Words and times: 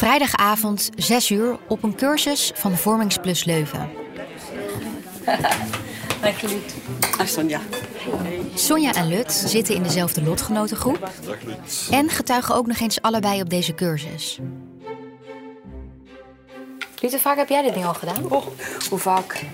Vrijdagavond, 0.00 0.90
6 0.96 1.30
uur, 1.30 1.58
op 1.68 1.82
een 1.82 1.94
cursus 1.94 2.52
van 2.54 2.76
Vormingsplus 2.76 3.44
Leuven. 3.44 3.90
Dag 6.22 6.42
Lut. 6.42 6.74
Dag 7.18 7.28
Sonja. 7.28 7.60
Sonja 8.54 8.94
en 8.94 9.08
Lut 9.08 9.32
zitten 9.32 9.74
in 9.74 9.82
dezelfde 9.82 10.22
lotgenotengroep. 10.22 11.10
En 11.90 12.08
getuigen 12.08 12.54
ook 12.54 12.66
nog 12.66 12.78
eens 12.78 13.02
allebei 13.02 13.40
op 13.40 13.50
deze 13.50 13.74
cursus. 13.74 14.38
Lut, 17.00 17.10
hoe 17.10 17.20
vaak 17.20 17.36
heb 17.36 17.48
jij 17.48 17.62
dit 17.62 17.74
ding 17.74 17.86
al 17.86 17.94
gedaan? 17.94 18.30
Oh, 18.30 18.46
hoe 18.88 18.98
vaak? 18.98 19.44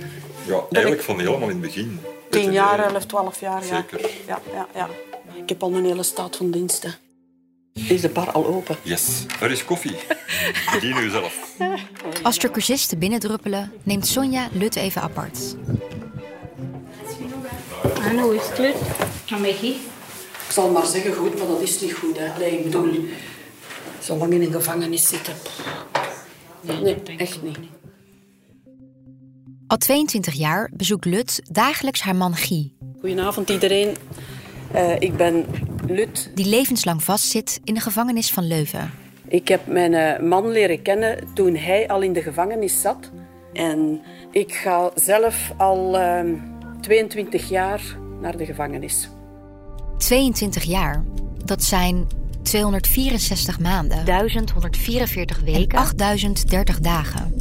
Ja, 0.46 0.60
eigenlijk 0.70 1.02
van 1.04 1.18
helemaal 1.18 1.48
in 1.48 1.48
het 1.48 1.60
begin. 1.60 2.00
10 2.30 2.52
jaar, 2.52 2.78
11, 2.78 3.06
12 3.06 3.40
jaar. 3.40 3.66
Ja. 3.66 3.74
Zeker. 3.76 4.10
Ja, 4.26 4.40
ja, 4.52 4.66
ja. 4.74 4.88
Ik 5.34 5.48
heb 5.48 5.62
al 5.62 5.72
een 5.72 5.84
hele 5.84 6.02
staat 6.02 6.36
van 6.36 6.50
diensten. 6.50 6.94
Is 7.76 8.00
de 8.00 8.08
bar 8.08 8.30
al 8.30 8.46
open? 8.46 8.76
Yes, 8.82 9.24
er 9.40 9.50
is 9.50 9.64
koffie. 9.64 9.96
Bedien 10.72 10.96
u 10.96 11.10
zelf. 11.10 11.56
Als 12.22 12.38
de 12.38 12.50
cursisten 12.50 12.98
binnendruppelen, 12.98 13.72
neemt 13.82 14.06
Sonja 14.06 14.48
Lut 14.52 14.76
even 14.76 15.02
apart. 15.02 15.56
En 18.02 18.18
hoe 18.18 18.34
is 18.34 18.48
het, 18.48 18.58
Lut? 18.58 18.76
Ik 20.46 20.52
zal 20.52 20.70
maar 20.70 20.86
zeggen 20.86 21.14
goed, 21.14 21.38
maar 21.38 21.46
dat 21.46 21.60
is 21.60 21.80
niet 21.80 21.94
goed. 21.94 22.18
Hè. 22.18 22.38
Nee, 22.38 22.58
ik 22.58 22.64
bedoel, 22.64 23.04
zo 24.02 24.16
lang 24.16 24.32
in 24.32 24.42
een 24.42 24.52
gevangenis 24.52 25.08
zitten. 25.08 25.34
Nee, 26.60 26.96
echt 27.16 27.42
niet. 27.42 27.58
Al 29.66 29.76
22 29.76 30.34
jaar 30.34 30.70
bezoekt 30.72 31.04
Lut 31.04 31.40
dagelijks 31.52 32.00
haar 32.00 32.16
man 32.16 32.36
Guy, 32.36 32.72
Goedenavond 33.00 33.50
iedereen. 33.50 33.96
Eh, 34.72 35.00
ik 35.00 35.16
ben 35.16 35.46
Lut. 35.86 36.30
die 36.34 36.46
levenslang 36.46 37.02
vastzit 37.02 37.60
in 37.64 37.74
de 37.74 37.80
gevangenis 37.80 38.30
van 38.30 38.46
Leuven. 38.46 38.90
Ik 39.28 39.48
heb 39.48 39.66
mijn 39.66 39.94
eh, 39.94 40.20
man 40.22 40.50
leren 40.50 40.82
kennen 40.82 41.18
toen 41.34 41.56
hij 41.56 41.88
al 41.88 42.02
in 42.02 42.12
de 42.12 42.22
gevangenis 42.22 42.80
zat. 42.80 43.10
En 43.52 44.02
ik 44.30 44.54
ga 44.54 44.90
zelf 44.94 45.52
al 45.56 45.98
ehm, 45.98 46.34
22 46.80 47.48
jaar 47.48 47.98
naar 48.20 48.36
de 48.36 48.44
gevangenis. 48.44 49.08
22 49.98 50.62
jaar. 50.62 51.04
Dat 51.44 51.62
zijn 51.64 52.06
264 52.42 53.60
maanden, 53.60 54.04
1144 54.04 55.40
weken 55.40 55.78
en 55.78 55.84
8030 55.84 56.80
dagen. 56.80 57.34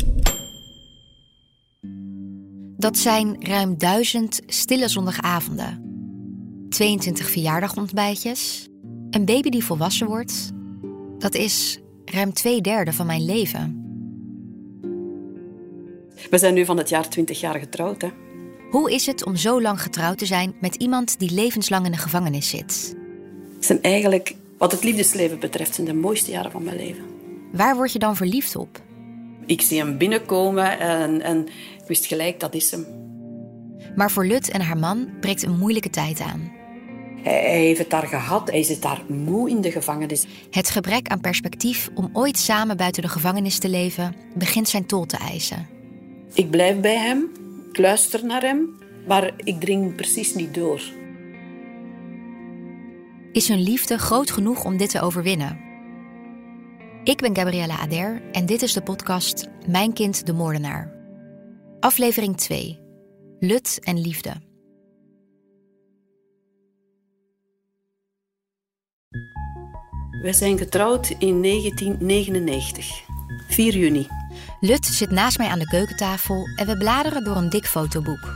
Dat 2.78 2.98
zijn 2.98 3.36
ruim 3.40 3.78
1000 3.78 4.42
stille 4.46 4.88
zondagavonden. 4.88 5.85
22 6.76 7.30
verjaardagontbijtjes. 7.30 8.68
Een 9.10 9.26
baby 9.26 9.50
die 9.50 9.64
volwassen 9.64 10.08
wordt. 10.08 10.52
Dat 11.18 11.36
is 11.36 11.80
ruim 12.06 12.34
twee 12.34 12.62
derde 12.62 12.94
van 12.94 13.06
mijn 13.06 13.26
leven. 13.26 13.84
We 16.30 16.38
zijn 16.38 16.54
nu 16.54 16.66
van 16.66 16.78
het 16.78 16.90
jaar 16.90 17.10
20 17.10 17.40
jaar 17.40 17.60
getrouwd. 17.60 18.02
Hè? 18.02 18.10
Hoe 18.70 18.92
is 18.92 19.06
het 19.06 19.26
om 19.26 19.36
zo 19.36 19.62
lang 19.62 19.82
getrouwd 19.82 20.18
te 20.18 20.26
zijn 20.26 20.56
met 20.62 20.76
iemand 20.76 21.20
die 21.20 21.32
levenslang 21.34 21.86
in 21.86 21.92
de 21.92 21.98
gevangenis 21.98 22.50
zit? 22.50 22.96
Het 23.56 23.66
zijn 23.66 23.82
eigenlijk, 23.82 24.36
wat 24.58 24.72
het 24.72 24.84
liefdesleven 24.84 25.40
betreft, 25.40 25.76
zijn 25.76 25.88
de 25.88 25.94
mooiste 25.94 26.32
jaren 26.32 26.52
van 26.52 26.64
mijn 26.64 26.78
leven. 26.78 27.04
Waar 27.52 27.76
word 27.76 27.92
je 27.92 28.00
dan 28.00 28.16
verliefd 28.16 28.56
op? 28.56 28.82
Ik 29.46 29.62
zie 29.62 29.80
hem 29.80 29.98
binnenkomen 29.98 30.80
en, 30.80 31.22
en 31.22 31.48
ik 31.82 31.88
wist 31.88 32.06
gelijk, 32.06 32.40
dat 32.40 32.54
is 32.54 32.72
hem. 32.72 32.86
Maar 33.96 34.12
voor 34.12 34.26
Lut 34.26 34.50
en 34.50 34.62
haar 34.62 34.78
man 34.78 35.10
breekt 35.20 35.44
een 35.44 35.58
moeilijke 35.58 35.90
tijd 35.90 36.20
aan. 36.20 36.64
Hij, 37.26 37.60
heeft 37.60 37.80
het 37.80 37.90
daar 37.90 38.08
gehad, 38.08 38.52
hij 38.52 38.64
zit 38.64 38.82
daar 38.82 39.02
moe 39.08 39.50
in 39.50 39.62
de 39.62 39.72
gevangenis. 39.72 40.26
Het 40.52 40.70
gebrek 40.70 41.08
aan 41.08 41.22
perspectief 41.22 41.90
om 41.94 42.10
ooit 42.14 42.38
samen 42.38 42.78
buiten 42.78 43.02
de 43.02 43.10
gevangenis 43.10 43.58
te 43.58 43.70
leven 43.70 44.16
begint 44.36 44.70
zijn 44.70 44.86
tol 44.86 45.06
te 45.06 45.18
eisen. 45.18 45.68
Ik 46.34 46.50
blijf 46.50 46.80
bij 46.80 46.98
hem, 46.98 47.30
ik 47.72 47.78
luister 47.78 48.26
naar 48.26 48.42
hem, 48.42 48.70
maar 49.08 49.32
ik 49.44 49.60
dring 49.60 49.96
precies 49.96 50.36
niet 50.36 50.54
door. 50.54 50.82
Is 53.32 53.48
hun 53.48 53.62
liefde 53.62 53.98
groot 53.98 54.32
genoeg 54.32 54.66
om 54.66 54.78
dit 54.78 54.90
te 54.90 55.02
overwinnen? 55.02 55.60
Ik 57.04 57.18
ben 57.18 57.36
Gabriella 57.36 57.80
Ader 57.80 58.22
en 58.32 58.46
dit 58.46 58.62
is 58.62 58.74
de 58.74 58.82
podcast 58.82 59.48
Mijn 59.68 59.94
kind 59.94 60.26
de 60.26 60.34
moordenaar. 60.34 60.94
Aflevering 61.80 62.38
2. 62.38 62.80
Lut 63.40 63.80
en 63.84 64.02
liefde. 64.02 64.32
Wij 70.26 70.34
zijn 70.34 70.58
getrouwd 70.58 71.10
in 71.10 71.42
1999, 71.42 73.02
4 73.48 73.78
juni. 73.78 74.08
Lut 74.60 74.86
zit 74.86 75.12
naast 75.12 75.38
mij 75.38 75.48
aan 75.48 75.60
de 75.60 75.68
keukentafel 75.68 76.48
en 76.56 76.66
we 76.66 76.78
bladeren 76.78 77.24
door 77.24 77.36
een 77.36 77.50
dik 77.50 77.66
fotoboek. 77.66 78.34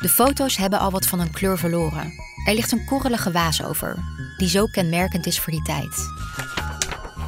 De 0.00 0.08
foto's 0.08 0.56
hebben 0.56 0.78
al 0.78 0.90
wat 0.90 1.06
van 1.06 1.18
hun 1.18 1.30
kleur 1.30 1.58
verloren. 1.58 2.12
Er 2.46 2.54
ligt 2.54 2.72
een 2.72 2.84
korrelige 2.84 3.32
waas 3.32 3.64
over, 3.64 3.96
die 4.36 4.48
zo 4.48 4.66
kenmerkend 4.66 5.26
is 5.26 5.40
voor 5.40 5.52
die 5.52 5.62
tijd. 5.62 6.08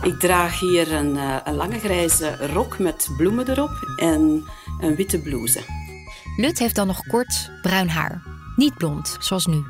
Ik 0.03 0.21
draag 0.21 0.61
hier 0.61 0.93
een, 0.93 1.17
eh, 1.17 1.37
een 1.45 1.55
lange 1.55 1.79
grijze 1.79 2.47
rok 2.47 2.79
met 2.79 3.09
bloemen 3.17 3.51
erop 3.51 3.95
en 3.97 4.45
een 4.81 4.97
witte 4.97 5.19
blouse. 5.19 5.61
Lut 6.37 6.59
heeft 6.59 6.75
dan 6.75 6.87
nog 6.87 7.07
kort 7.07 7.51
bruin 7.63 7.89
haar. 7.89 8.23
Niet 8.57 8.75
blond, 8.75 9.17
zoals 9.21 9.47
nu. 9.47 9.65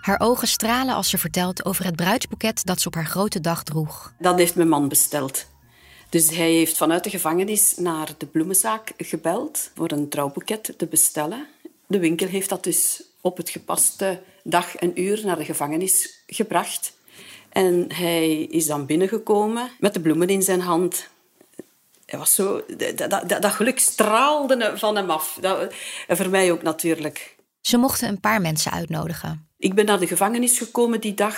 Haar 0.00 0.20
ogen 0.20 0.48
stralen 0.48 0.94
als 0.94 1.10
ze 1.10 1.18
vertelt 1.18 1.64
over 1.64 1.84
het 1.84 1.96
bruidsboeket 1.96 2.66
dat 2.66 2.80
ze 2.80 2.86
op 2.86 2.94
haar 2.94 3.06
grote 3.06 3.40
dag 3.40 3.62
droeg. 3.62 4.12
Dat 4.18 4.38
heeft 4.38 4.54
mijn 4.54 4.68
man 4.68 4.88
besteld. 4.88 5.46
Dus 6.08 6.30
hij 6.30 6.50
heeft 6.50 6.76
vanuit 6.76 7.04
de 7.04 7.10
gevangenis 7.10 7.76
naar 7.76 8.08
de 8.18 8.26
bloemenzaak 8.26 8.92
gebeld 8.96 9.70
voor 9.74 9.90
een 9.90 10.08
trouwboeket 10.08 10.74
te 10.76 10.86
bestellen. 10.86 11.46
De 11.86 11.98
winkel 11.98 12.26
heeft 12.26 12.48
dat 12.48 12.64
dus 12.64 13.02
op 13.20 13.36
het 13.36 13.50
gepaste 13.50 14.22
dag 14.44 14.76
en 14.76 15.00
uur 15.00 15.20
naar 15.24 15.36
de 15.36 15.44
gevangenis 15.44 16.22
gebracht. 16.26 16.92
En 17.48 17.84
hij 17.92 18.42
is 18.42 18.66
dan 18.66 18.86
binnengekomen 18.86 19.70
met 19.78 19.94
de 19.94 20.00
bloemen 20.00 20.28
in 20.28 20.42
zijn 20.42 20.60
hand. 20.60 21.08
Hij 22.06 22.18
was 22.18 22.34
zo, 22.34 22.64
dat, 23.40 23.44
geluk 23.44 23.78
straalde 23.78 24.72
van 24.76 24.96
hem 24.96 25.10
af. 25.10 25.38
Dat, 25.40 25.72
en 26.06 26.16
voor 26.16 26.28
mij 26.28 26.52
ook 26.52 26.62
natuurlijk. 26.62 27.36
Ze 27.60 27.76
mochten 27.76 28.08
een 28.08 28.20
paar 28.20 28.40
mensen 28.40 28.72
uitnodigen. 28.72 29.48
Ik 29.58 29.74
ben 29.74 29.84
naar 29.84 29.98
de 29.98 30.06
gevangenis 30.06 30.58
gekomen 30.58 31.00
die 31.00 31.14
dag 31.14 31.36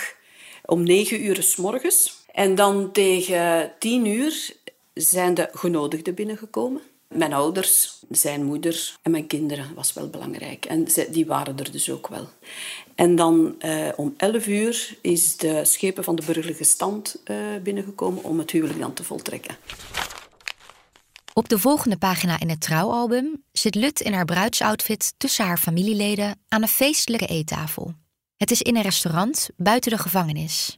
om 0.65 0.83
negen 0.83 1.25
uur 1.25 1.43
s 1.43 1.55
morgens. 1.55 2.23
En 2.31 2.55
dan 2.55 2.91
tegen 2.91 3.73
tien 3.79 4.05
uur 4.05 4.55
zijn 4.93 5.33
de 5.33 5.49
genodigden 5.53 6.13
binnengekomen. 6.13 6.81
Mijn 7.07 7.33
ouders, 7.33 8.03
zijn 8.09 8.43
moeder 8.43 8.95
en 9.01 9.11
mijn 9.11 9.27
kinderen 9.27 9.73
was 9.75 9.93
wel 9.93 10.09
belangrijk. 10.09 10.65
En 10.65 10.87
die 11.09 11.25
waren 11.25 11.57
er 11.57 11.71
dus 11.71 11.89
ook 11.89 12.07
wel. 12.07 12.27
En 12.95 13.15
dan 13.15 13.55
eh, 13.59 13.89
om 13.95 14.13
elf 14.17 14.47
uur 14.47 14.97
is 15.01 15.37
de 15.37 15.65
schepen 15.65 16.03
van 16.03 16.15
de 16.15 16.25
burgerlijke 16.25 16.63
stand 16.63 17.21
eh, 17.23 17.37
binnengekomen 17.63 18.23
om 18.23 18.39
het 18.39 18.51
huwelijk 18.51 18.79
dan 18.79 18.93
te 18.93 19.03
voltrekken. 19.03 19.55
Op 21.33 21.49
de 21.49 21.59
volgende 21.59 21.97
pagina 21.97 22.39
in 22.39 22.49
het 22.49 22.61
trouwalbum 22.61 23.43
zit 23.51 23.75
Lut 23.75 23.99
in 23.99 24.13
haar 24.13 24.25
bruidsoutfit 24.25 25.13
tussen 25.17 25.45
haar 25.45 25.57
familieleden 25.57 26.39
aan 26.47 26.61
een 26.61 26.67
feestelijke 26.67 27.27
eettafel. 27.27 27.93
Het 28.37 28.51
is 28.51 28.61
in 28.61 28.75
een 28.75 28.81
restaurant 28.81 29.49
buiten 29.57 29.91
de 29.91 29.97
gevangenis. 29.97 30.77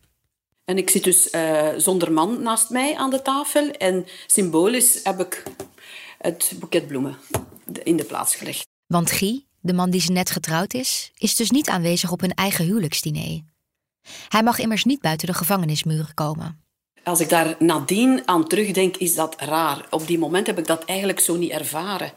En 0.66 0.78
ik 0.78 0.90
zit 0.90 1.03
dus 1.03 1.30
eh, 1.30 1.68
zonder 1.78 2.12
man 2.12 2.42
naast 2.42 2.69
mij 2.69 2.96
aan 2.96 3.09
de 3.09 3.22
tafel. 3.22 3.72
En 3.72 4.06
symbolisch 4.28 5.00
heb 5.03 5.19
ik 5.19 5.44
het 6.18 6.53
boeket 6.59 6.88
bloemen 6.88 7.18
in 7.84 7.97
de 7.97 8.03
plaats 8.03 8.36
gelegd. 8.36 8.68
Want 8.88 9.12
Guy, 9.12 9.46
de 9.59 9.74
man 9.74 9.90
die 9.90 10.02
ze 10.02 10.12
net 10.12 10.31
getrouwd 10.31 10.74
is, 10.74 11.12
is 11.18 11.36
dus 11.36 11.52
niet 11.52 11.69
aanwezig 11.69 12.12
op 12.12 12.22
hun 12.22 12.34
eigen 12.34 12.66
huwelijksdiner. 12.66 13.42
Hij 14.28 14.44
mag 14.44 14.59
immers 14.59 14.84
niet 14.84 15.02
buiten 15.02 15.28
de 15.28 15.34
gevangenismuren 15.34 16.13
komen. 16.13 16.62
Als 17.03 17.19
ik 17.19 17.30
daar 17.30 17.56
nadien 17.59 18.22
aan 18.25 18.47
terugdenk, 18.47 18.98
is 18.98 19.16
dat 19.16 19.36
raar. 19.39 19.86
Op 19.89 20.07
die 20.07 20.19
moment 20.19 20.48
heb 20.48 20.57
ik 20.57 20.68
dat 20.68 20.86
eigenlijk 20.86 21.19
zo 21.19 21.36
niet 21.36 21.51
ervaren. 21.51 22.13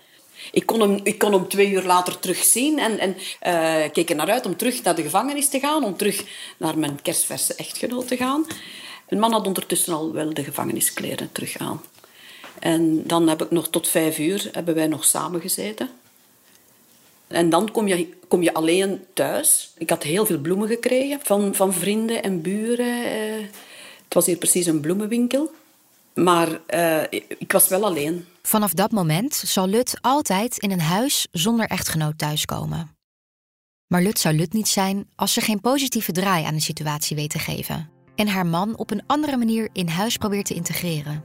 Ik 0.52 0.66
kon 0.66 0.81
hem, 0.81 1.00
ik 1.02 1.19
kon 1.19 1.32
hem 1.32 1.49
twee 1.49 1.70
uur 1.70 1.82
later 1.82 2.19
terugzien 2.19 2.78
en, 2.78 2.99
en 2.99 3.16
eh, 3.40 3.90
keek 3.93 4.10
er 4.10 4.16
naar 4.16 4.31
uit 4.31 4.46
om 4.46 4.56
terug 4.56 4.82
naar 4.82 4.94
de 4.94 5.02
gevangenis 5.02 5.49
te 5.49 5.58
gaan, 5.58 5.84
om 5.84 5.96
terug 5.96 6.25
naar 6.56 6.78
mijn 6.78 7.02
kerstverse 7.02 7.55
echtgenoot 7.55 8.08
te 8.08 8.16
gaan. 8.16 8.46
Mijn 9.08 9.20
man 9.20 9.32
had 9.32 9.46
ondertussen 9.46 9.94
al 9.94 10.12
wel 10.12 10.34
de 10.34 10.44
gevangeniskleren 10.44 11.32
terug 11.32 11.58
aan. 11.58 11.82
En 12.58 13.02
dan 13.06 13.28
heb 13.28 13.43
ik 13.43 13.50
nog 13.50 13.69
tot 13.69 13.88
vijf 13.88 14.19
uur 14.19 14.49
hebben 14.52 14.75
wij 14.75 14.87
nog 14.87 15.05
samen 15.05 15.40
gezeten. 15.40 15.90
En 17.26 17.50
dan 17.50 17.70
kom 17.70 17.88
je, 17.88 18.08
kom 18.28 18.43
je 18.43 18.55
alleen 18.55 19.05
thuis. 19.12 19.70
Ik 19.78 19.90
had 19.90 20.02
heel 20.02 20.26
veel 20.26 20.38
bloemen 20.38 20.69
gekregen 20.69 21.20
van, 21.22 21.55
van 21.55 21.72
vrienden 21.72 22.22
en 22.22 22.43
buren. 22.43 23.05
eh. 23.05 23.44
Het 24.06 24.14
was 24.14 24.26
hier 24.26 24.37
precies 24.37 24.67
een 24.67 24.81
bloemenwinkel. 24.81 25.50
Maar 26.14 26.61
eh, 26.67 27.03
ik 27.38 27.53
was 27.53 27.69
wel 27.69 27.85
alleen. 27.85 28.26
Vanaf 28.43 28.73
dat 28.73 28.91
moment 28.91 29.35
zal 29.35 29.67
Lut 29.69 29.99
altijd 30.00 30.58
in 30.58 30.70
een 30.70 30.81
huis 30.81 31.26
zonder 31.32 31.67
echtgenoot 31.67 32.19
thuiskomen. 32.19 32.97
Maar 33.87 34.03
Lut 34.03 34.19
zou 34.19 34.37
Lut 34.37 34.53
niet 34.53 34.69
zijn 34.69 35.08
als 35.14 35.32
ze 35.32 35.41
geen 35.41 35.61
positieve 35.61 36.12
draai 36.12 36.44
aan 36.44 36.55
de 36.55 36.61
situatie 36.61 37.17
weet 37.17 37.31
te 37.31 37.38
geven. 37.38 37.91
en 38.17 38.29
haar 38.29 38.47
man 38.47 38.76
op 38.76 38.91
een 38.91 39.03
andere 39.06 39.37
manier 39.37 39.69
in 39.73 39.88
huis 39.88 40.17
probeert 40.17 40.47
te 40.47 40.55
integreren. 40.55 41.25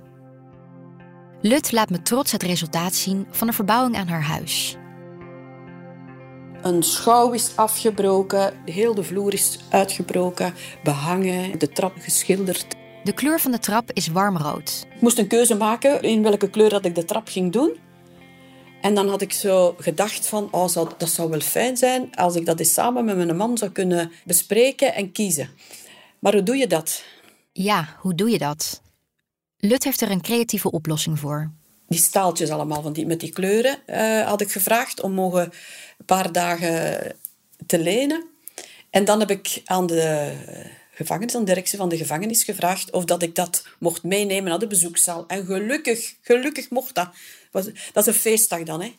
Lut 1.41 1.71
laat 1.71 1.89
me 1.89 2.01
trots 2.01 2.31
het 2.31 2.43
resultaat 2.43 2.95
zien 2.95 3.27
van 3.31 3.47
een 3.47 3.53
verbouwing 3.53 3.95
aan 3.95 4.07
haar 4.07 4.23
huis. 4.23 4.77
Een 6.61 6.83
schouw 6.83 7.31
is 7.31 7.55
afgebroken, 7.55 8.53
heel 8.65 8.95
de 8.95 9.03
vloer 9.03 9.33
is 9.33 9.59
uitgebroken, 9.69 10.53
behangen, 10.83 11.59
de 11.59 11.69
trap 11.69 11.93
geschilderd. 11.99 12.65
De 13.03 13.13
kleur 13.13 13.39
van 13.39 13.51
de 13.51 13.59
trap 13.59 13.91
is 13.93 14.07
warmrood. 14.07 14.85
Ik 14.95 15.01
moest 15.01 15.17
een 15.17 15.27
keuze 15.27 15.55
maken 15.55 16.01
in 16.01 16.23
welke 16.23 16.49
kleur 16.49 16.69
dat 16.69 16.85
ik 16.85 16.95
de 16.95 17.05
trap 17.05 17.27
ging 17.27 17.51
doen. 17.51 17.77
En 18.81 18.95
dan 18.95 19.09
had 19.09 19.21
ik 19.21 19.33
zo 19.33 19.75
gedacht 19.77 20.27
van, 20.27 20.47
oh, 20.51 20.67
zou- 20.67 20.89
dat 20.97 21.09
zou 21.09 21.29
wel 21.29 21.39
fijn 21.39 21.77
zijn 21.77 22.15
als 22.15 22.35
ik 22.35 22.45
dat 22.45 22.59
eens 22.59 22.73
samen 22.73 23.05
met 23.05 23.15
mijn 23.15 23.35
man 23.37 23.57
zou 23.57 23.71
kunnen 23.71 24.11
bespreken 24.25 24.93
en 24.95 25.11
kiezen. 25.11 25.49
Maar 26.19 26.33
hoe 26.33 26.43
doe 26.43 26.57
je 26.57 26.67
dat? 26.67 27.03
Ja, 27.51 27.95
hoe 27.99 28.15
doe 28.15 28.29
je 28.29 28.37
dat? 28.37 28.81
Lut 29.57 29.83
heeft 29.83 30.01
er 30.01 30.11
een 30.11 30.21
creatieve 30.21 30.71
oplossing 30.71 31.19
voor. 31.19 31.51
Die 31.91 31.99
staaltjes 31.99 32.49
allemaal 32.49 32.81
van 32.81 32.93
die, 32.93 33.05
met 33.05 33.19
die 33.19 33.31
kleuren 33.31 33.77
eh, 33.85 34.27
had 34.27 34.41
ik 34.41 34.51
gevraagd 34.51 35.01
om 35.01 35.11
mogen 35.11 35.43
een 35.97 36.05
paar 36.05 36.31
dagen 36.31 37.15
te 37.65 37.79
lenen. 37.79 38.23
En 38.89 39.05
dan 39.05 39.19
heb 39.19 39.29
ik 39.31 39.61
aan 39.65 39.87
de 39.87 40.33
gevangenis, 40.91 41.75
van 41.75 41.89
de 41.89 41.97
gevangenis 41.97 42.43
gevraagd 42.43 42.91
of 42.91 43.05
dat 43.05 43.21
ik 43.21 43.35
dat 43.35 43.65
mocht 43.79 44.03
meenemen 44.03 44.49
naar 44.49 44.59
de 44.59 44.67
bezoekzaal. 44.67 45.23
En 45.27 45.45
gelukkig, 45.45 46.15
gelukkig 46.21 46.69
mocht 46.69 46.95
dat. 46.95 47.09
Dat 47.93 48.07
is 48.07 48.13
een 48.13 48.19
feestdag 48.19 48.63
dan, 48.63 48.81
hè. 48.81 48.93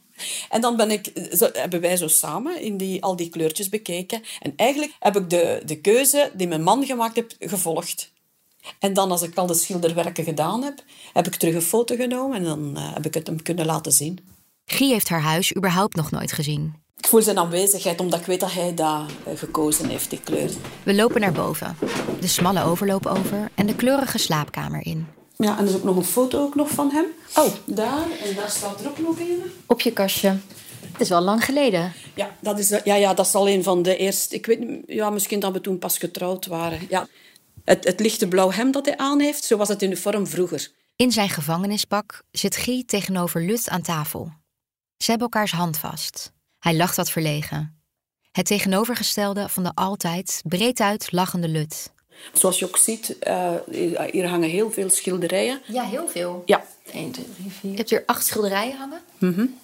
En 0.50 0.60
dan 0.60 0.76
ben 0.76 0.90
ik, 0.90 1.10
hebben 1.52 1.80
wij 1.80 1.96
zo 1.96 2.08
samen 2.08 2.60
in 2.60 2.76
die, 2.76 3.02
al 3.02 3.16
die 3.16 3.28
kleurtjes 3.28 3.68
bekeken. 3.68 4.22
En 4.40 4.52
eigenlijk 4.56 4.92
heb 4.98 5.16
ik 5.16 5.30
de, 5.30 5.62
de 5.64 5.80
keuze 5.80 6.30
die 6.34 6.48
mijn 6.48 6.62
man 6.62 6.86
gemaakt 6.86 7.14
heeft, 7.14 7.36
gevolgd. 7.38 8.11
En 8.78 8.92
dan, 8.92 9.10
als 9.10 9.22
ik 9.22 9.36
al 9.36 9.46
de 9.46 9.54
schilderwerken 9.54 10.24
gedaan 10.24 10.62
heb, 10.62 10.82
heb 11.12 11.26
ik 11.26 11.34
terug 11.34 11.54
een 11.54 11.62
foto 11.62 11.96
genomen 11.96 12.36
en 12.36 12.44
dan 12.44 12.76
eh, 12.76 12.94
heb 12.94 13.06
ik 13.06 13.14
het 13.14 13.26
hem 13.26 13.42
kunnen 13.42 13.66
laten 13.66 13.92
zien. 13.92 14.18
Guy 14.64 14.88
heeft 14.88 15.08
haar 15.08 15.20
huis 15.20 15.56
überhaupt 15.56 15.96
nog 15.96 16.10
nooit 16.10 16.32
gezien. 16.32 16.74
Ik 16.96 17.06
voel 17.06 17.22
zijn 17.22 17.38
aanwezigheid, 17.38 18.00
omdat 18.00 18.20
ik 18.20 18.26
weet 18.26 18.40
dat 18.40 18.52
hij 18.52 18.74
dat 18.74 19.10
eh, 19.24 19.38
gekozen 19.38 19.88
heeft, 19.88 20.10
die 20.10 20.20
kleur. 20.20 20.50
We 20.82 20.94
lopen 20.94 21.20
naar 21.20 21.32
boven, 21.32 21.76
de 22.20 22.26
smalle 22.26 22.64
overloop 22.64 23.06
over 23.06 23.50
en 23.54 23.66
de 23.66 23.76
kleurige 23.76 24.18
slaapkamer 24.18 24.86
in. 24.86 25.06
Ja, 25.36 25.58
en 25.58 25.64
er 25.64 25.70
is 25.70 25.76
ook 25.76 25.84
nog 25.84 25.96
een 25.96 26.04
foto 26.04 26.40
ook 26.40 26.54
nog 26.54 26.68
van 26.68 26.90
hem. 26.90 27.04
Oh, 27.36 27.52
daar. 27.64 28.06
En 28.24 28.34
daar 28.34 28.50
staat 28.50 28.80
er 28.80 28.88
ook 28.88 28.98
nog 28.98 29.18
een. 29.18 29.42
Op 29.66 29.80
je 29.80 29.92
kastje. 29.92 30.36
Het 30.92 31.00
is 31.00 31.08
wel 31.08 31.20
lang 31.20 31.44
geleden. 31.44 31.92
Ja, 32.14 32.36
dat 32.40 32.58
is, 32.58 32.68
ja, 32.84 32.94
ja, 32.94 33.14
dat 33.14 33.26
is 33.26 33.34
al 33.34 33.48
een 33.48 33.62
van 33.62 33.82
de 33.82 33.96
eerste... 33.96 34.34
Ik 34.34 34.46
weet 34.46 34.82
ja, 34.86 35.10
misschien 35.10 35.40
dat 35.40 35.52
we 35.52 35.60
toen 35.60 35.78
pas 35.78 35.98
getrouwd 35.98 36.46
waren. 36.46 36.80
Ja. 36.88 37.08
Het, 37.64 37.84
het 37.84 38.00
lichte 38.00 38.28
blauw 38.28 38.50
hemd 38.50 38.72
dat 38.72 38.86
hij 38.86 38.96
aan 38.96 39.20
heeft, 39.20 39.44
zo 39.44 39.56
was 39.56 39.68
het 39.68 39.82
uniform 39.82 40.26
vroeger. 40.26 40.70
In 40.96 41.12
zijn 41.12 41.28
gevangenispak 41.28 42.22
zit 42.30 42.56
Guy 42.56 42.84
tegenover 42.84 43.42
Lut 43.42 43.68
aan 43.68 43.82
tafel. 43.82 44.32
Ze 44.96 45.10
hebben 45.10 45.28
elkaars 45.28 45.52
hand 45.52 45.78
vast. 45.78 46.32
Hij 46.58 46.76
lacht 46.76 46.96
wat 46.96 47.10
verlegen. 47.10 47.82
Het 48.32 48.46
tegenovergestelde 48.46 49.48
van 49.48 49.62
de 49.62 49.74
altijd 49.74 50.42
breed 50.44 50.80
uit 50.80 51.12
lachende 51.12 51.48
Lut. 51.48 51.92
Zoals 52.32 52.58
je 52.58 52.66
ook 52.66 52.76
ziet, 52.76 53.18
eh, 53.18 53.54
hier 54.10 54.28
hangen 54.28 54.48
heel 54.48 54.70
veel 54.70 54.90
schilderijen. 54.90 55.60
Ja, 55.66 55.84
heel 55.84 56.08
veel. 56.08 56.42
Ja, 56.46 56.64
1, 56.92 57.10
2, 57.10 57.24
3, 57.34 57.50
4. 57.50 57.70
Je 57.70 57.76
hebt 57.76 57.90
hier 57.90 58.02
acht 58.06 58.26
schilderijen 58.26 58.76
hangen. 58.76 59.00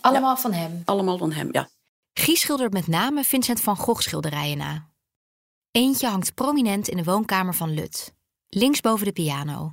Allemaal 0.01 0.37
van 0.37 0.53
hem. 0.53 0.83
allemaal 0.85 1.19
van 1.19 1.33
hem, 1.33 1.49
ja. 1.53 1.69
Guy 2.13 2.35
schildert 2.35 2.73
met 2.73 2.87
name 2.87 3.25
Vincent 3.25 3.61
van 3.61 3.77
Gogh 3.77 4.01
schilderijen 4.01 4.59
na. 4.59 4.89
Eentje 5.71 6.07
hangt 6.07 6.35
prominent 6.35 6.89
in 6.89 6.97
de 6.97 7.05
woonkamer 7.05 7.55
van 7.55 7.75
Lut. 7.75 8.15
Links 8.49 8.81
boven 8.81 9.07
de 9.07 9.13
piano. 9.13 9.73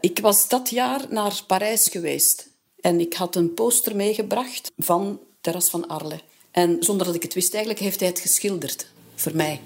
Ik 0.00 0.18
was 0.18 0.48
dat 0.48 0.70
jaar 0.70 1.06
naar 1.10 1.42
Parijs 1.46 1.88
geweest. 1.88 2.48
En 2.80 3.00
ik 3.00 3.14
had 3.14 3.36
een 3.36 3.54
poster 3.54 3.96
meegebracht 3.96 4.72
van 4.76 5.20
Terras 5.40 5.70
van 5.70 5.88
Arles. 5.88 6.24
En 6.50 6.82
zonder 6.82 7.06
dat 7.06 7.14
ik 7.14 7.22
het 7.22 7.34
wist, 7.34 7.54
eigenlijk 7.54 7.84
heeft 7.84 8.00
hij 8.00 8.08
het 8.08 8.20
geschilderd. 8.20 8.86
Voor 9.14 9.36
mij. 9.36 9.60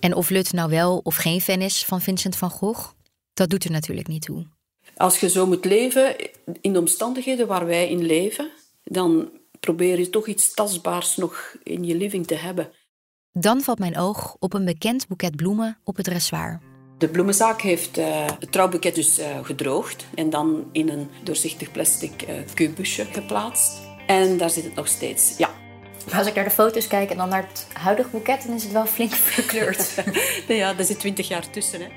En 0.00 0.14
of 0.14 0.30
Lut 0.30 0.52
nou 0.52 0.70
wel 0.70 1.00
of 1.02 1.16
geen 1.16 1.40
fan 1.40 1.60
is 1.60 1.84
van 1.84 2.00
Vincent 2.00 2.36
van 2.36 2.50
Gogh, 2.50 2.90
dat 3.34 3.50
doet 3.50 3.64
er 3.64 3.70
natuurlijk 3.70 4.08
niet 4.08 4.22
toe. 4.22 4.46
Als 4.96 5.20
je 5.20 5.28
zo 5.30 5.46
moet 5.46 5.64
leven, 5.64 6.16
in 6.60 6.72
de 6.72 6.78
omstandigheden 6.78 7.46
waar 7.46 7.66
wij 7.66 7.88
in 7.88 8.04
leven, 8.04 8.50
dan 8.84 9.30
probeer 9.60 9.98
je 9.98 10.10
toch 10.10 10.26
iets 10.26 10.54
tastbaars 10.54 11.16
nog 11.16 11.56
in 11.62 11.84
je 11.84 11.94
living 11.94 12.26
te 12.26 12.34
hebben. 12.34 12.72
Dan 13.32 13.60
valt 13.60 13.78
mijn 13.78 13.98
oog 13.98 14.36
op 14.38 14.54
een 14.54 14.64
bekend 14.64 15.08
boeket 15.08 15.36
bloemen 15.36 15.78
op 15.84 15.96
het 15.96 16.04
dressoir. 16.04 16.60
De 16.98 17.08
bloemenzaak 17.08 17.60
heeft 17.60 17.98
eh, 17.98 18.26
het 18.40 18.52
trouwboeket 18.52 18.94
dus 18.94 19.18
eh, 19.18 19.44
gedroogd 19.44 20.04
en 20.14 20.30
dan 20.30 20.64
in 20.72 20.88
een 20.88 21.08
doorzichtig 21.22 21.70
plastic 21.70 22.22
eh 22.22 22.34
kubusje 22.54 23.04
geplaatst. 23.04 23.80
En 24.06 24.36
daar 24.36 24.50
zit 24.50 24.64
het 24.64 24.74
nog 24.74 24.88
steeds, 24.88 25.38
ja. 25.38 25.50
Maar 26.06 26.18
als 26.18 26.26
ik 26.26 26.34
naar 26.34 26.44
de 26.44 26.50
foto's 26.50 26.86
kijk 26.86 27.10
en 27.10 27.16
dan 27.16 27.28
naar 27.28 27.46
het 27.48 27.66
huidige 27.72 28.08
boeket, 28.08 28.46
dan 28.46 28.54
is 28.54 28.62
het 28.62 28.72
wel 28.72 28.86
flink 28.86 29.12
verkleurd. 29.34 29.94
Nee, 30.48 30.56
ja, 30.56 30.78
er 30.78 30.84
zit 30.84 30.98
twintig 30.98 31.28
jaar 31.28 31.50
tussen, 31.50 31.80
hè. 31.80 31.88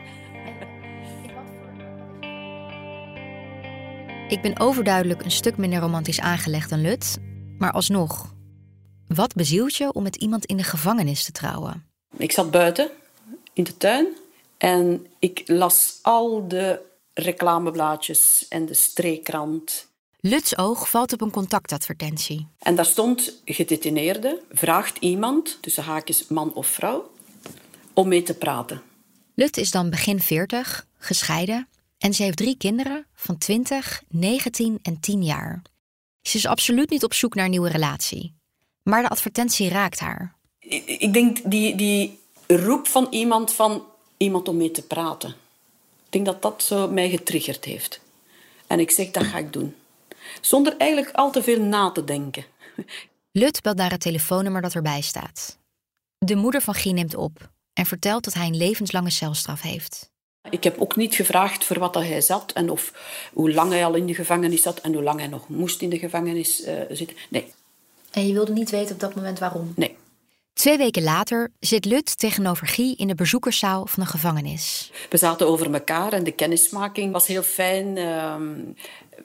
Ik 4.28 4.42
ben 4.42 4.60
overduidelijk 4.60 5.24
een 5.24 5.32
stuk 5.32 5.58
minder 5.58 5.80
romantisch 5.80 6.20
aangelegd 6.20 6.70
dan 6.70 6.82
Lut, 6.82 7.18
maar 7.58 7.72
alsnog. 7.72 8.35
Wat 9.15 9.33
bezielt 9.33 9.75
je 9.75 9.94
om 9.94 10.03
met 10.03 10.15
iemand 10.15 10.45
in 10.45 10.57
de 10.57 10.63
gevangenis 10.63 11.23
te 11.23 11.31
trouwen? 11.31 11.85
Ik 12.17 12.31
zat 12.31 12.51
buiten 12.51 12.89
in 13.53 13.63
de 13.63 13.77
tuin 13.77 14.07
en 14.57 15.07
ik 15.19 15.44
las 15.45 16.00
al 16.01 16.47
de 16.47 16.81
reclameblaadjes 17.13 18.45
en 18.50 18.65
de 18.65 18.73
streekkrant. 18.73 19.88
Luts 20.19 20.57
oog 20.57 20.89
valt 20.89 21.13
op 21.13 21.21
een 21.21 21.31
contactadvertentie. 21.31 22.47
En 22.59 22.75
daar 22.75 22.85
stond: 22.85 23.41
gedetineerde 23.45 24.41
vraagt 24.51 24.97
iemand, 24.97 25.57
tussen 25.62 25.83
haakjes 25.83 26.27
man 26.27 26.53
of 26.53 26.67
vrouw, 26.67 27.12
om 27.94 28.07
mee 28.07 28.23
te 28.23 28.33
praten. 28.33 28.81
Lut 29.33 29.57
is 29.57 29.71
dan 29.71 29.89
begin 29.89 30.19
40, 30.19 30.88
gescheiden 30.97 31.67
en 31.97 32.13
ze 32.13 32.23
heeft 32.23 32.38
drie 32.38 32.57
kinderen 32.57 33.06
van 33.13 33.38
20, 33.38 34.03
19 34.07 34.79
en 34.81 35.00
10 35.00 35.23
jaar. 35.23 35.62
Ze 36.21 36.38
is 36.38 36.45
absoluut 36.45 36.89
niet 36.89 37.03
op 37.03 37.13
zoek 37.13 37.35
naar 37.35 37.45
een 37.45 37.51
nieuwe 37.51 37.69
relatie. 37.69 38.35
Maar 38.90 39.02
de 39.02 39.10
advertentie 39.10 39.70
raakt 39.70 40.00
haar. 40.00 40.36
Ik 40.86 41.14
denk 41.14 41.38
die, 41.44 41.76
die 41.76 42.20
roep 42.48 42.88
van 42.88 43.08
iemand 43.10 43.54
van 43.54 43.86
iemand 44.18 44.48
om 44.48 44.58
mee 44.58 44.72
te 44.72 44.84
praten. 44.84 45.30
Ik 45.30 46.12
denk 46.12 46.26
dat 46.26 46.42
dat 46.42 46.64
zo 46.64 46.88
mij 46.88 47.10
getriggerd 47.10 47.66
heeft. 47.66 48.02
En 48.68 48.80
ik 48.80 48.92
zeg, 48.92 49.12
dat 49.12 49.24
ga 49.24 49.38
ik 49.38 49.54
doen. 49.54 49.75
Zonder 50.42 50.77
eigenlijk 50.77 51.15
al 51.15 51.32
te 51.32 51.44
veel 51.44 51.62
na 51.62 51.92
te 51.92 52.04
denken. 52.04 52.46
Lut 53.32 53.62
belt 53.62 53.77
naar 53.77 53.92
het 53.92 54.01
telefoonnummer 54.01 54.62
dat 54.62 54.74
erbij 54.74 55.01
staat. 55.01 55.58
De 56.18 56.36
moeder 56.36 56.62
van 56.62 56.74
Guy 56.74 56.92
neemt 56.92 57.15
op 57.15 57.50
en 57.74 57.86
vertelt 57.86 58.24
dat 58.24 58.34
hij 58.34 58.48
een 58.48 58.58
levenslange 58.58 59.10
celstraf 59.10 59.62
heeft. 59.62 60.13
Ik 60.50 60.63
heb 60.63 60.80
ook 60.80 60.96
niet 60.96 61.15
gevraagd 61.15 61.63
voor 61.63 61.80
wat 61.80 61.94
dat 61.94 62.04
hij 62.04 62.22
zat 62.22 62.51
en 62.51 62.70
of 62.70 62.94
hoe 63.34 63.54
lang 63.54 63.72
hij 63.72 63.86
al 63.86 63.96
in 63.96 64.06
de 64.06 64.15
gevangenis 64.15 64.62
zat 64.62 64.80
en 64.80 64.94
hoe 64.94 65.04
lang 65.04 65.20
hij 65.20 65.27
nog 65.27 65.50
moest 65.50 65.82
in 65.82 65.89
de 65.89 66.00
gevangenis 66.00 66.62
eh, 66.62 66.75
zitten. 66.89 67.18
Nee, 67.30 67.54
En 68.15 68.27
je 68.27 68.34
wilde 68.34 68.53
niet 68.53 68.69
weten 68.69 68.93
op 68.93 69.00
dat 69.00 69.15
moment 69.15 69.39
waarom? 69.39 69.74
nee. 69.75 69.95
Twee 70.53 70.77
weken 70.77 71.03
later 71.03 71.51
zit 71.60 71.86
Lut 71.86 72.19
tegenover 72.19 72.67
Guy 72.67 72.93
in 72.98 73.07
de 73.07 73.15
bezoekerszaal 73.15 73.86
van 73.86 74.03
de 74.03 74.10
gevangenis. 74.10 74.91
We 75.10 75.17
zaten 75.17 75.48
over 75.48 75.74
elkaar 75.74 76.13
en 76.13 76.24
de 76.24 76.31
kennismaking 76.31 77.12
was 77.12 77.27
heel 77.27 77.43
fijn. 77.43 77.98
ehm, 77.98 78.43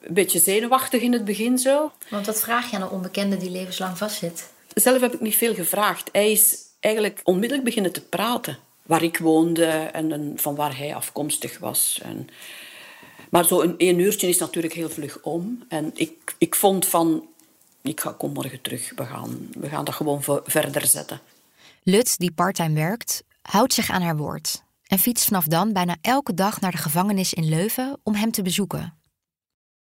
een 0.00 0.14
beetje 0.14 0.38
zenuwachtig 0.38 1.02
in 1.02 1.12
het 1.12 1.24
begin 1.24 1.58
zo. 1.58 1.92
Want 2.08 2.26
wat 2.26 2.40
vraag 2.40 2.70
je 2.70 2.76
aan 2.76 2.82
een 2.82 2.88
onbekende 2.88 3.36
die 3.36 3.50
levenslang 3.50 3.98
vastzit? 3.98 4.50
Zelf 4.74 5.00
heb 5.00 5.14
ik 5.14 5.20
niet 5.20 5.36
veel 5.36 5.54
gevraagd. 5.54 6.08
Hij 6.12 6.32
is 6.32 6.56
eigenlijk 6.80 7.20
onmiddellijk 7.24 7.64
beginnen 7.64 7.92
te 7.92 8.02
praten. 8.02 8.58
Waar 8.82 9.02
ik 9.02 9.18
woonde 9.18 9.64
en, 9.66 10.32
van 10.36 10.54
waar 10.54 10.76
hij 10.76 10.94
afkomstig 10.94 11.58
was. 11.58 12.00
En, 12.02 12.28
maar 13.30 13.44
zo 13.46 13.60
een 13.60 13.74
één 13.78 13.98
uurtje 13.98 14.28
is 14.28 14.38
natuurlijk 14.38 14.74
heel 14.74 14.90
vlug 14.90 15.18
om. 15.22 15.64
En 15.68 15.90
ik, 15.94 16.34
ik 16.38 16.54
vond 16.54 16.86
van, 16.86 17.28
ik 17.82 18.00
ga, 18.00 18.14
kom 18.18 18.32
morgen 18.32 18.60
terug. 18.60 18.92
We 18.96 19.04
gaan, 19.04 19.48
we 19.52 19.68
gaan 19.68 19.84
dat 19.84 19.94
gewoon 19.94 20.22
verder 20.44 20.86
zetten. 20.86 21.20
Lut, 21.82 22.18
die 22.18 22.32
parttime 22.32 22.74
werkt, 22.74 23.22
houdt 23.42 23.72
zich 23.72 23.90
aan 23.90 24.02
haar 24.02 24.16
woord 24.16 24.62
en 24.86 24.98
fietst 24.98 25.24
vanaf 25.24 25.44
dan 25.44 25.72
bijna 25.72 25.96
elke 26.00 26.34
dag 26.34 26.60
naar 26.60 26.70
de 26.70 26.76
gevangenis 26.76 27.32
in 27.32 27.48
Leuven 27.48 27.98
om 28.02 28.14
hem 28.14 28.30
te 28.30 28.42
bezoeken. 28.42 28.94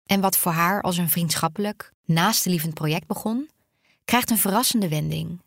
En 0.07 0.21
wat 0.21 0.37
voor 0.37 0.53
haar 0.53 0.83
als 0.83 0.97
een 0.97 1.11
vriendschappelijk, 1.11 1.93
naastlievend 2.05 2.75
project 2.75 3.07
begon, 3.07 3.51
krijgt 4.05 4.31
een 4.31 4.39
verrassende 4.39 4.89
wending. 4.89 5.41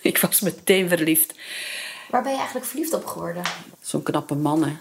Ik 0.00 0.18
was 0.18 0.40
meteen 0.40 0.88
verliefd. 0.88 1.34
Waar 2.10 2.22
ben 2.22 2.32
je 2.32 2.36
eigenlijk 2.36 2.66
verliefd 2.66 2.94
op 2.94 3.06
geworden? 3.06 3.42
Zo'n 3.80 4.02
knappe 4.02 4.34
man, 4.34 4.64
hè. 4.64 4.76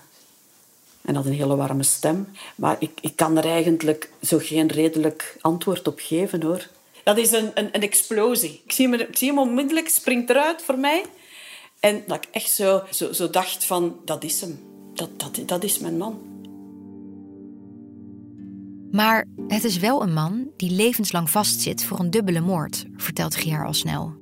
En 1.01 1.15
had 1.15 1.25
een 1.25 1.33
hele 1.33 1.55
warme 1.55 1.83
stem. 1.83 2.27
Maar 2.55 2.75
ik, 2.79 2.91
ik 3.01 3.15
kan 3.15 3.37
er 3.37 3.45
eigenlijk 3.45 4.09
zo 4.21 4.37
geen 4.37 4.67
redelijk 4.67 5.37
antwoord 5.41 5.87
op 5.87 5.99
geven, 5.99 6.43
hoor. 6.43 6.67
Dat 7.03 7.17
is 7.17 7.31
een, 7.31 7.51
een, 7.53 7.69
een 7.71 7.81
explosie. 7.81 8.61
Ik 8.65 8.71
zie, 8.71 8.89
hem, 8.89 8.99
ik 8.99 9.17
zie 9.17 9.27
hem 9.27 9.39
onmiddellijk, 9.39 9.89
springt 9.89 10.29
eruit 10.29 10.61
voor 10.61 10.77
mij. 10.77 11.05
En 11.79 12.03
dat 12.07 12.17
ik 12.17 12.27
echt 12.31 12.51
zo, 12.51 12.81
zo, 12.91 13.11
zo 13.11 13.29
dacht 13.29 13.65
van, 13.65 13.99
dat 14.05 14.23
is 14.23 14.41
hem. 14.41 14.59
Dat, 14.93 15.19
dat, 15.19 15.39
dat 15.45 15.63
is 15.63 15.79
mijn 15.79 15.97
man. 15.97 16.21
Maar 18.91 19.25
het 19.47 19.63
is 19.63 19.77
wel 19.77 20.01
een 20.01 20.13
man 20.13 20.47
die 20.57 20.71
levenslang 20.71 21.29
vastzit 21.29 21.85
voor 21.85 21.99
een 21.99 22.09
dubbele 22.09 22.41
moord, 22.41 22.85
vertelt 22.95 23.35
Gier 23.35 23.65
al 23.65 23.73
snel. 23.73 24.21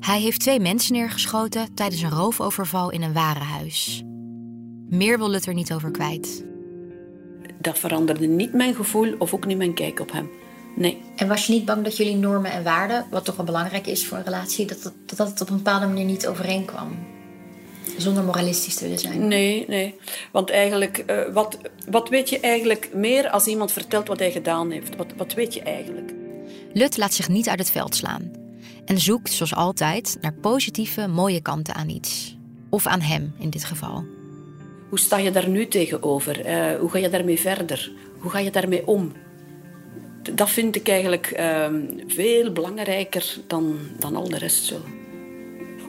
Hij 0.00 0.20
heeft 0.20 0.40
twee 0.40 0.60
mensen 0.60 0.94
neergeschoten 0.94 1.74
tijdens 1.74 2.02
een 2.02 2.10
roofoverval 2.10 2.90
in 2.90 3.02
een 3.02 3.12
warenhuis. 3.12 4.02
Meer 4.88 5.18
wil 5.18 5.32
het 5.32 5.46
er 5.46 5.54
niet 5.54 5.72
over 5.72 5.90
kwijt. 5.90 6.44
Dat 7.60 7.78
veranderde 7.78 8.26
niet 8.26 8.52
mijn 8.52 8.74
gevoel 8.74 9.14
of 9.18 9.34
ook 9.34 9.46
niet 9.46 9.56
mijn 9.56 9.74
kijk 9.74 10.00
op 10.00 10.12
hem. 10.12 10.30
Nee. 10.82 11.02
En 11.16 11.28
was 11.28 11.46
je 11.46 11.52
niet 11.52 11.64
bang 11.64 11.84
dat 11.84 11.96
jullie 11.96 12.16
normen 12.16 12.52
en 12.52 12.62
waarden, 12.62 13.06
wat 13.10 13.24
toch 13.24 13.36
wel 13.36 13.44
belangrijk 13.44 13.86
is 13.86 14.06
voor 14.06 14.18
een 14.18 14.24
relatie, 14.24 14.66
dat 14.66 14.82
dat, 14.82 14.92
dat 15.16 15.28
het 15.28 15.40
op 15.40 15.50
een 15.50 15.56
bepaalde 15.56 15.86
manier 15.86 16.04
niet 16.04 16.26
overeenkwam? 16.26 16.98
Zonder 17.96 18.24
moralistisch 18.24 18.74
te 18.74 18.84
willen 18.84 18.98
zijn. 18.98 19.28
Nee, 19.28 19.64
nee. 19.68 19.94
Want 20.32 20.50
eigenlijk, 20.50 21.04
uh, 21.06 21.32
wat, 21.32 21.58
wat 21.88 22.08
weet 22.08 22.28
je 22.28 22.40
eigenlijk 22.40 22.90
meer 22.94 23.30
als 23.30 23.46
iemand 23.46 23.72
vertelt 23.72 24.08
wat 24.08 24.18
hij 24.18 24.30
gedaan 24.30 24.70
heeft? 24.70 24.96
Wat, 24.96 25.06
wat 25.16 25.34
weet 25.34 25.54
je 25.54 25.62
eigenlijk? 25.62 26.12
Lut 26.72 26.96
laat 26.96 27.14
zich 27.14 27.28
niet 27.28 27.48
uit 27.48 27.58
het 27.58 27.70
veld 27.70 27.94
slaan. 27.94 28.30
En 28.84 28.98
zoekt, 28.98 29.32
zoals 29.32 29.54
altijd, 29.54 30.18
naar 30.20 30.34
positieve, 30.34 31.06
mooie 31.06 31.40
kanten 31.40 31.74
aan 31.74 31.88
iets. 31.88 32.36
Of 32.70 32.86
aan 32.86 33.00
hem 33.00 33.34
in 33.38 33.50
dit 33.50 33.64
geval. 33.64 34.04
Hoe 34.88 34.98
sta 34.98 35.18
je 35.18 35.30
daar 35.30 35.48
nu 35.48 35.68
tegenover? 35.68 36.46
Uh, 36.46 36.78
hoe 36.78 36.90
ga 36.90 36.98
je 36.98 37.08
daarmee 37.08 37.40
verder? 37.40 37.92
Hoe 38.18 38.30
ga 38.30 38.38
je 38.38 38.50
daarmee 38.50 38.86
om? 38.86 39.12
Dat 40.32 40.50
vind 40.50 40.76
ik 40.76 40.88
eigenlijk 40.88 41.36
uh, 41.38 41.66
veel 42.06 42.52
belangrijker 42.52 43.36
dan, 43.46 43.78
dan 43.98 44.16
al 44.16 44.28
de 44.28 44.38
rest 44.38 44.64
zo 44.64 44.80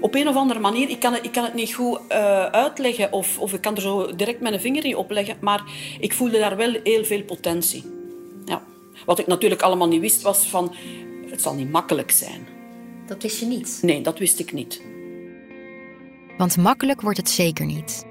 op 0.03 0.15
een 0.15 0.27
of 0.27 0.35
andere 0.35 0.59
manier, 0.59 0.89
ik 0.89 0.99
kan 0.99 1.13
het, 1.13 1.25
ik 1.25 1.31
kan 1.31 1.43
het 1.43 1.53
niet 1.53 1.73
goed 1.73 1.99
uh, 2.09 2.45
uitleggen 2.45 3.11
of, 3.11 3.39
of 3.39 3.53
ik 3.53 3.61
kan 3.61 3.75
er 3.75 3.81
zo 3.81 4.15
direct 4.15 4.39
mijn 4.39 4.59
vinger 4.59 4.85
in 4.85 4.95
opleggen, 4.95 5.37
maar 5.41 5.63
ik 5.99 6.13
voelde 6.13 6.39
daar 6.39 6.57
wel 6.57 6.75
heel 6.83 7.05
veel 7.05 7.23
potentie. 7.23 7.83
Ja. 8.45 8.63
Wat 9.05 9.19
ik 9.19 9.27
natuurlijk 9.27 9.61
allemaal 9.61 9.87
niet 9.87 10.01
wist 10.01 10.21
was 10.21 10.47
van, 10.47 10.75
het 11.29 11.41
zal 11.41 11.53
niet 11.53 11.71
makkelijk 11.71 12.11
zijn. 12.11 12.47
Dat 13.07 13.21
wist 13.21 13.39
je 13.39 13.45
niet? 13.45 13.79
Nee, 13.81 14.01
dat 14.01 14.19
wist 14.19 14.39
ik 14.39 14.53
niet. 14.53 14.81
Want 16.37 16.57
makkelijk 16.57 17.01
wordt 17.01 17.17
het 17.17 17.29
zeker 17.29 17.65
niet. 17.65 18.05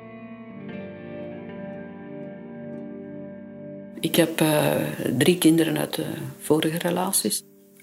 Ik 4.02 4.16
heb 4.16 4.40
uh, 4.40 4.75
drie 5.18 5.38
kinderen 5.38 5.78
uit 5.78 5.94
de 5.94 6.06
vorige 6.38 6.78
relaties. 6.78 7.42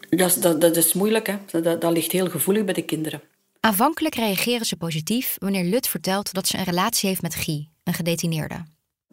Dat, 0.09 0.38
dat, 0.41 0.61
dat 0.61 0.75
is 0.75 0.93
moeilijk, 0.93 1.27
hè? 1.27 1.61
Dat, 1.61 1.81
dat 1.81 1.91
ligt 1.91 2.11
heel 2.11 2.29
gevoelig 2.29 2.63
bij 2.63 2.73
de 2.73 2.81
kinderen. 2.81 3.21
Aanvankelijk 3.59 4.15
reageren 4.15 4.65
ze 4.65 4.75
positief 4.75 5.35
wanneer 5.38 5.63
Lut 5.63 5.88
vertelt 5.88 6.33
dat 6.33 6.47
ze 6.47 6.57
een 6.57 6.63
relatie 6.63 7.09
heeft 7.09 7.21
met 7.21 7.35
Guy, 7.35 7.69
een 7.83 7.93
gedetineerde. 7.93 8.63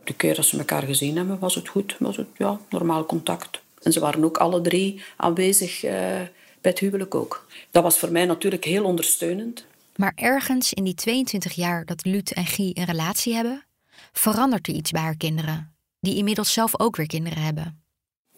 De 0.04 0.14
keer 0.14 0.34
dat 0.34 0.44
ze 0.44 0.58
elkaar 0.58 0.82
gezien 0.82 1.16
hebben, 1.16 1.38
was 1.38 1.54
het 1.54 1.68
goed. 1.68 1.96
Was 1.98 2.16
het 2.16 2.26
ja, 2.36 2.60
normaal 2.70 3.06
contact. 3.06 3.62
En 3.82 3.92
ze 3.92 4.00
waren 4.00 4.24
ook 4.24 4.36
alle 4.36 4.60
drie 4.60 5.02
aanwezig 5.16 5.84
uh, 5.84 5.90
bij 5.90 6.28
het 6.60 6.78
huwelijk 6.78 7.14
ook. 7.14 7.46
Dat 7.70 7.82
was 7.82 7.98
voor 7.98 8.12
mij 8.12 8.24
natuurlijk 8.24 8.64
heel 8.64 8.84
ondersteunend. 8.84 9.64
Maar 9.96 10.12
ergens 10.14 10.72
in 10.72 10.84
die 10.84 10.94
22 10.94 11.52
jaar 11.52 11.84
dat 11.84 12.04
Lut 12.04 12.32
en 12.32 12.46
Guy 12.46 12.70
een 12.74 12.84
relatie 12.84 13.34
hebben, 13.34 13.64
verandert 14.12 14.66
er 14.66 14.74
iets 14.74 14.90
bij 14.90 15.02
haar 15.02 15.16
kinderen, 15.16 15.75
die 16.06 16.16
inmiddels 16.16 16.52
zelf 16.52 16.80
ook 16.80 16.96
weer 16.96 17.06
kinderen 17.06 17.42
hebben. 17.42 17.80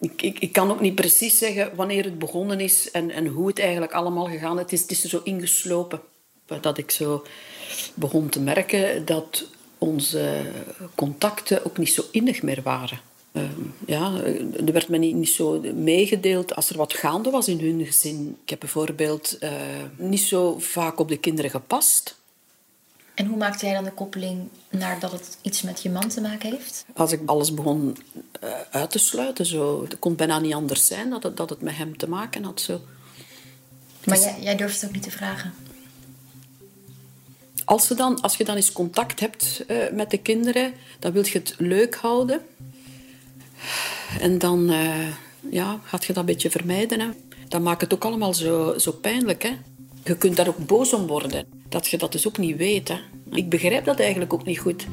Ik, 0.01 0.23
ik, 0.41 0.53
kan 0.53 0.71
ook 0.71 0.81
niet 0.81 0.95
precies 0.95 1.39
zeggen 1.39 1.77
wanneer 1.77 2.05
het 2.05 2.19
begonnen 2.19 2.61
is 2.61 2.91
en, 2.91 3.11
en 3.11 3.27
hoe 3.27 3.47
het 3.47 3.59
eigenlijk 3.59 3.93
allemaal 3.93 4.27
gegaan. 4.27 4.59
Het 4.59 4.73
is, 4.73 4.81
het 4.81 4.91
is 4.91 5.03
er 5.03 5.09
zo 5.09 5.21
ingeslopen 5.25 6.01
dat 6.61 6.79
ik 6.79 6.91
zo 6.91 7.25
begon 7.95 8.29
te 8.29 8.41
merken 8.41 9.05
dat 9.05 9.45
onze 9.79 10.53
contacten 10.95 11.65
ook 11.65 11.79
niet 11.79 11.93
zo 11.93 12.03
innig 12.11 12.43
meer 12.43 12.63
waren. 12.63 13.01
Uh, 13.33 13.43
ja, 13.87 14.21
er 14.67 14.73
werd 14.73 14.89
me 14.89 14.99
niet, 14.99 15.15
niet, 15.15 15.29
zo 15.29 15.61
meegedeeld 15.75 16.55
als 16.55 16.71
er 16.71 16.77
wat 16.77 16.95
gaande 16.95 17.31
was 17.31 17.49
in 17.49 17.61
hun 17.61 17.87
gezin. 17.87 18.37
Ik 18.43 18.51
heb 18.51 18.61
bijvoorbeeld 18.61 19.37
uh, 19.41 19.51
niet 19.97 20.21
zo 20.21 20.59
vaak 20.59 20.99
op 20.99 21.09
de 21.09 21.19
kinderen 21.19 21.51
gepast. 21.51 22.18
En 23.19 23.27
hoe 23.27 23.37
maakte 23.37 23.65
jij 23.65 23.75
dan 23.75 23.85
de 23.85 23.93
koppeling 23.93 24.49
naar 24.71 25.01
dat 25.01 25.13
het 25.13 25.39
iets 25.43 25.63
met 25.63 25.83
je 25.83 25.91
man 25.91 26.09
te 26.09 26.21
maken 26.21 26.51
heeft? 26.51 26.85
Als 26.95 27.13
ik 27.13 27.21
alles 27.27 27.55
begon 27.55 27.97
uh, 28.45 28.51
uit 28.71 28.91
te 28.91 28.99
sluiten, 28.99 29.47
zo, 29.47 29.83
het 29.83 29.99
kon 29.99 30.15
bijna 30.15 30.39
niet 30.39 30.55
anders 30.55 30.87
zijn 30.87 31.11
dat 31.11 31.23
het, 31.23 31.37
dat 31.37 31.51
het 31.51 31.61
met 31.61 31.77
hem 31.77 31.97
te 31.97 32.09
maken 32.09 32.45
had. 32.45 32.61
Zo. 32.61 32.81
Maar 34.05 34.17
dus, 34.17 34.25
jij, 34.25 34.41
jij 34.41 34.57
durft 34.57 34.81
het 34.81 34.85
ook 34.89 34.95
niet 34.95 35.05
te 35.05 35.11
vragen? 35.11 35.55
Als 37.65 37.89
je 37.89 37.95
dan, 37.95 38.21
als 38.21 38.37
je 38.37 38.45
dan 38.45 38.57
eens 38.57 38.73
contact 38.73 39.21
hebt 39.21 39.65
uh, 39.69 39.91
met 39.93 40.11
de 40.11 40.19
kinderen, 40.19 40.73
dan 40.99 41.13
wil 41.13 41.25
je 41.25 41.39
het 41.39 41.55
leuk 41.59 41.95
houden. 41.95 42.41
En 44.21 44.39
dan 44.39 44.71
uh, 44.71 45.09
ja, 45.51 45.81
gaat 45.85 46.05
je 46.05 46.13
dat 46.13 46.17
een 46.17 46.33
beetje 46.33 46.51
vermijden. 46.51 47.01
Hè. 47.01 47.09
Dat 47.49 47.61
maakt 47.61 47.81
het 47.81 47.95
ook 47.95 48.05
allemaal 48.05 48.35
zo, 48.35 48.79
zo 48.79 48.93
pijnlijk. 48.93 49.43
Hè. 49.43 49.57
Je 50.05 50.17
kunt 50.17 50.37
daar 50.37 50.49
ook 50.49 50.67
boos 50.67 50.93
om 50.93 51.07
worden. 51.07 51.47
Dat 51.69 51.87
je 51.87 51.99
dat 51.99 52.13
dus 52.13 52.27
ook 52.29 52.39
niet 52.39 52.57
weet. 52.57 52.89
Hè. 52.89 52.97
Ik 53.31 53.49
begrijp 53.49 53.85
dat 53.85 54.01
eigenlijk 54.01 54.33
ook 54.33 54.45
niet 54.45 54.59
goed. 54.59 54.87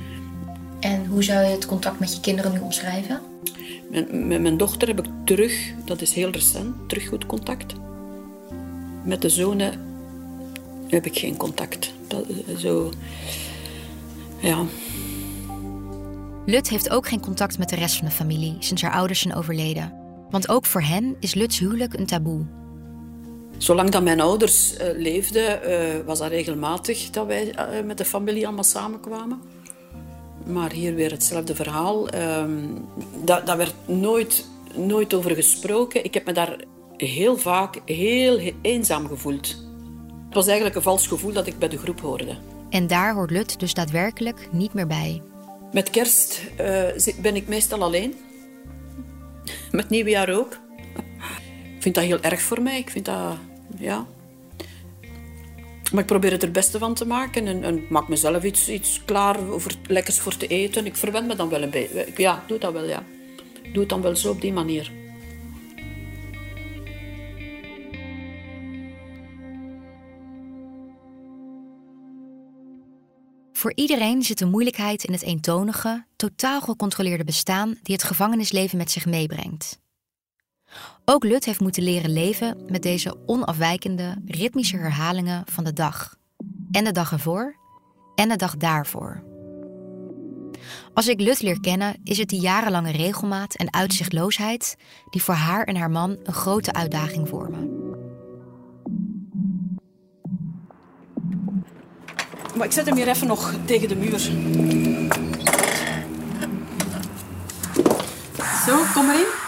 En 0.79 1.05
hoe 1.05 1.23
zou 1.23 1.45
je 1.45 1.51
het 1.51 1.65
contact 1.65 1.99
met 1.99 2.13
je 2.13 2.19
kinderen 2.19 2.53
nu 2.53 2.59
omschrijven? 2.59 3.21
Met, 3.91 4.13
met 4.25 4.41
mijn 4.41 4.57
dochter 4.57 4.87
heb 4.87 4.99
ik 4.99 5.11
terug, 5.25 5.73
dat 5.85 6.01
is 6.01 6.13
heel 6.13 6.29
recent, 6.29 6.89
terug 6.89 7.07
goed 7.07 7.25
contact. 7.25 7.73
Met 9.03 9.21
de 9.21 9.29
zonen 9.29 9.79
heb 10.87 11.05
ik 11.05 11.17
geen 11.17 11.37
contact. 11.37 11.93
Dat, 12.07 12.25
zo, 12.57 12.91
ja. 14.39 14.65
Lut 16.45 16.69
heeft 16.69 16.89
ook 16.89 17.07
geen 17.07 17.19
contact 17.19 17.57
met 17.57 17.69
de 17.69 17.75
rest 17.75 17.95
van 17.95 18.07
de 18.07 18.13
familie 18.13 18.55
sinds 18.59 18.81
haar 18.81 18.93
ouders 18.93 19.19
zijn 19.19 19.35
overleden. 19.35 19.93
Want 20.29 20.49
ook 20.49 20.65
voor 20.65 20.81
hen 20.81 21.15
is 21.19 21.33
Luts 21.33 21.59
huwelijk 21.59 21.93
een 21.93 22.05
taboe. 22.05 22.45
Zolang 23.57 23.89
dat 23.89 24.03
mijn 24.03 24.21
ouders 24.21 24.73
uh, 24.73 24.87
leefden, 24.97 25.69
uh, 25.69 26.05
was 26.05 26.19
dat 26.19 26.29
regelmatig 26.29 27.09
dat 27.09 27.27
wij 27.27 27.53
uh, 27.53 27.85
met 27.85 27.97
de 27.97 28.05
familie 28.05 28.45
allemaal 28.45 28.63
samenkwamen. 28.63 29.41
Maar 30.45 30.71
hier 30.71 30.95
weer 30.95 31.11
hetzelfde 31.11 31.55
verhaal. 31.55 32.13
Um, 32.13 32.85
dat, 33.23 33.45
dat 33.45 33.57
werd 33.57 33.73
nooit, 33.85 34.45
nooit 34.75 35.13
over 35.13 35.35
gesproken. 35.35 36.03
Ik 36.03 36.13
heb 36.13 36.25
me 36.25 36.33
daar 36.33 36.57
heel 36.97 37.37
vaak 37.37 37.81
heel, 37.85 38.37
heel 38.37 38.53
eenzaam 38.61 39.07
gevoeld. 39.07 39.47
Het 40.25 40.33
was 40.33 40.45
eigenlijk 40.45 40.75
een 40.75 40.81
vals 40.81 41.07
gevoel 41.07 41.33
dat 41.33 41.47
ik 41.47 41.59
bij 41.59 41.69
de 41.69 41.77
groep 41.77 42.01
hoorde. 42.01 42.37
En 42.69 42.87
daar 42.87 43.13
hoort 43.13 43.31
Lut 43.31 43.59
dus 43.59 43.73
daadwerkelijk 43.73 44.47
niet 44.51 44.73
meer 44.73 44.87
bij. 44.87 45.21
Met 45.71 45.89
kerst 45.89 46.41
ben 47.21 47.35
ik 47.35 47.47
meestal 47.47 47.83
alleen. 47.83 48.13
Met 49.71 49.89
nieuwjaar 49.89 50.29
ook 50.29 50.57
vind 51.85 51.95
dat 51.95 52.05
heel 52.05 52.31
erg 52.31 52.41
voor 52.41 52.61
mij. 52.61 52.77
Ik 52.77 52.89
vind 52.89 53.05
dat, 53.05 53.37
ja. 53.77 54.05
Maar 55.91 56.01
ik 56.01 56.05
probeer 56.05 56.31
het 56.31 56.43
er 56.43 56.51
beste 56.51 56.77
van 56.77 56.93
te 56.93 57.05
maken 57.05 57.47
en, 57.47 57.63
en 57.63 57.85
maak 57.89 58.07
mezelf 58.07 58.43
iets, 58.43 58.69
iets 58.69 59.01
klaar 59.05 59.39
voor 59.39 59.71
lekkers 59.87 60.19
voor 60.19 60.37
te 60.37 60.47
eten. 60.47 60.85
Ik 60.85 60.95
verwend 60.95 61.27
me 61.27 61.35
dan 61.35 61.49
wel 61.49 61.61
een 61.61 61.69
beetje. 61.69 62.07
Ja, 62.17 62.43
doe 62.47 62.57
dat 62.57 62.73
wel, 62.73 62.87
ja. 62.87 63.03
Doe 63.71 63.79
het 63.79 63.89
dan 63.89 64.01
wel 64.01 64.15
zo 64.15 64.29
op 64.31 64.41
die 64.41 64.53
manier. 64.53 64.91
Voor 73.51 73.71
iedereen 73.75 74.23
zit 74.23 74.37
de 74.37 74.45
moeilijkheid 74.45 75.03
in 75.03 75.13
het 75.13 75.23
eentonige, 75.23 76.05
totaal 76.15 76.61
gecontroleerde 76.61 77.23
bestaan 77.23 77.77
die 77.83 77.95
het 77.95 78.03
gevangenisleven 78.03 78.77
met 78.77 78.91
zich 78.91 79.05
meebrengt. 79.05 79.83
Ook 81.05 81.23
Lut 81.23 81.45
heeft 81.45 81.59
moeten 81.59 81.83
leren 81.83 82.13
leven 82.13 82.57
met 82.67 82.81
deze 82.81 83.17
onafwijkende, 83.25 84.21
ritmische 84.25 84.77
herhalingen 84.77 85.43
van 85.51 85.63
de 85.63 85.73
dag. 85.73 86.15
En 86.71 86.83
de 86.83 86.91
dag 86.91 87.11
ervoor 87.11 87.55
en 88.15 88.29
de 88.29 88.35
dag 88.35 88.57
daarvoor. 88.57 89.23
Als 90.93 91.07
ik 91.07 91.19
Lut 91.19 91.41
leer 91.41 91.59
kennen, 91.59 91.95
is 92.03 92.17
het 92.17 92.29
die 92.29 92.39
jarenlange 92.39 92.91
regelmaat 92.91 93.55
en 93.55 93.73
uitzichtloosheid 93.73 94.75
die 95.09 95.23
voor 95.23 95.33
haar 95.33 95.63
en 95.63 95.75
haar 95.75 95.91
man 95.91 96.17
een 96.23 96.33
grote 96.33 96.73
uitdaging 96.73 97.27
vormen. 97.29 97.83
Maar 102.55 102.65
ik 102.65 102.71
zet 102.71 102.85
hem 102.85 102.95
hier 102.95 103.07
even 103.07 103.27
nog 103.27 103.53
tegen 103.65 103.87
de 103.87 103.95
muur. 103.95 104.19
Zo, 108.65 108.83
kom 108.93 109.09
erin. 109.09 109.44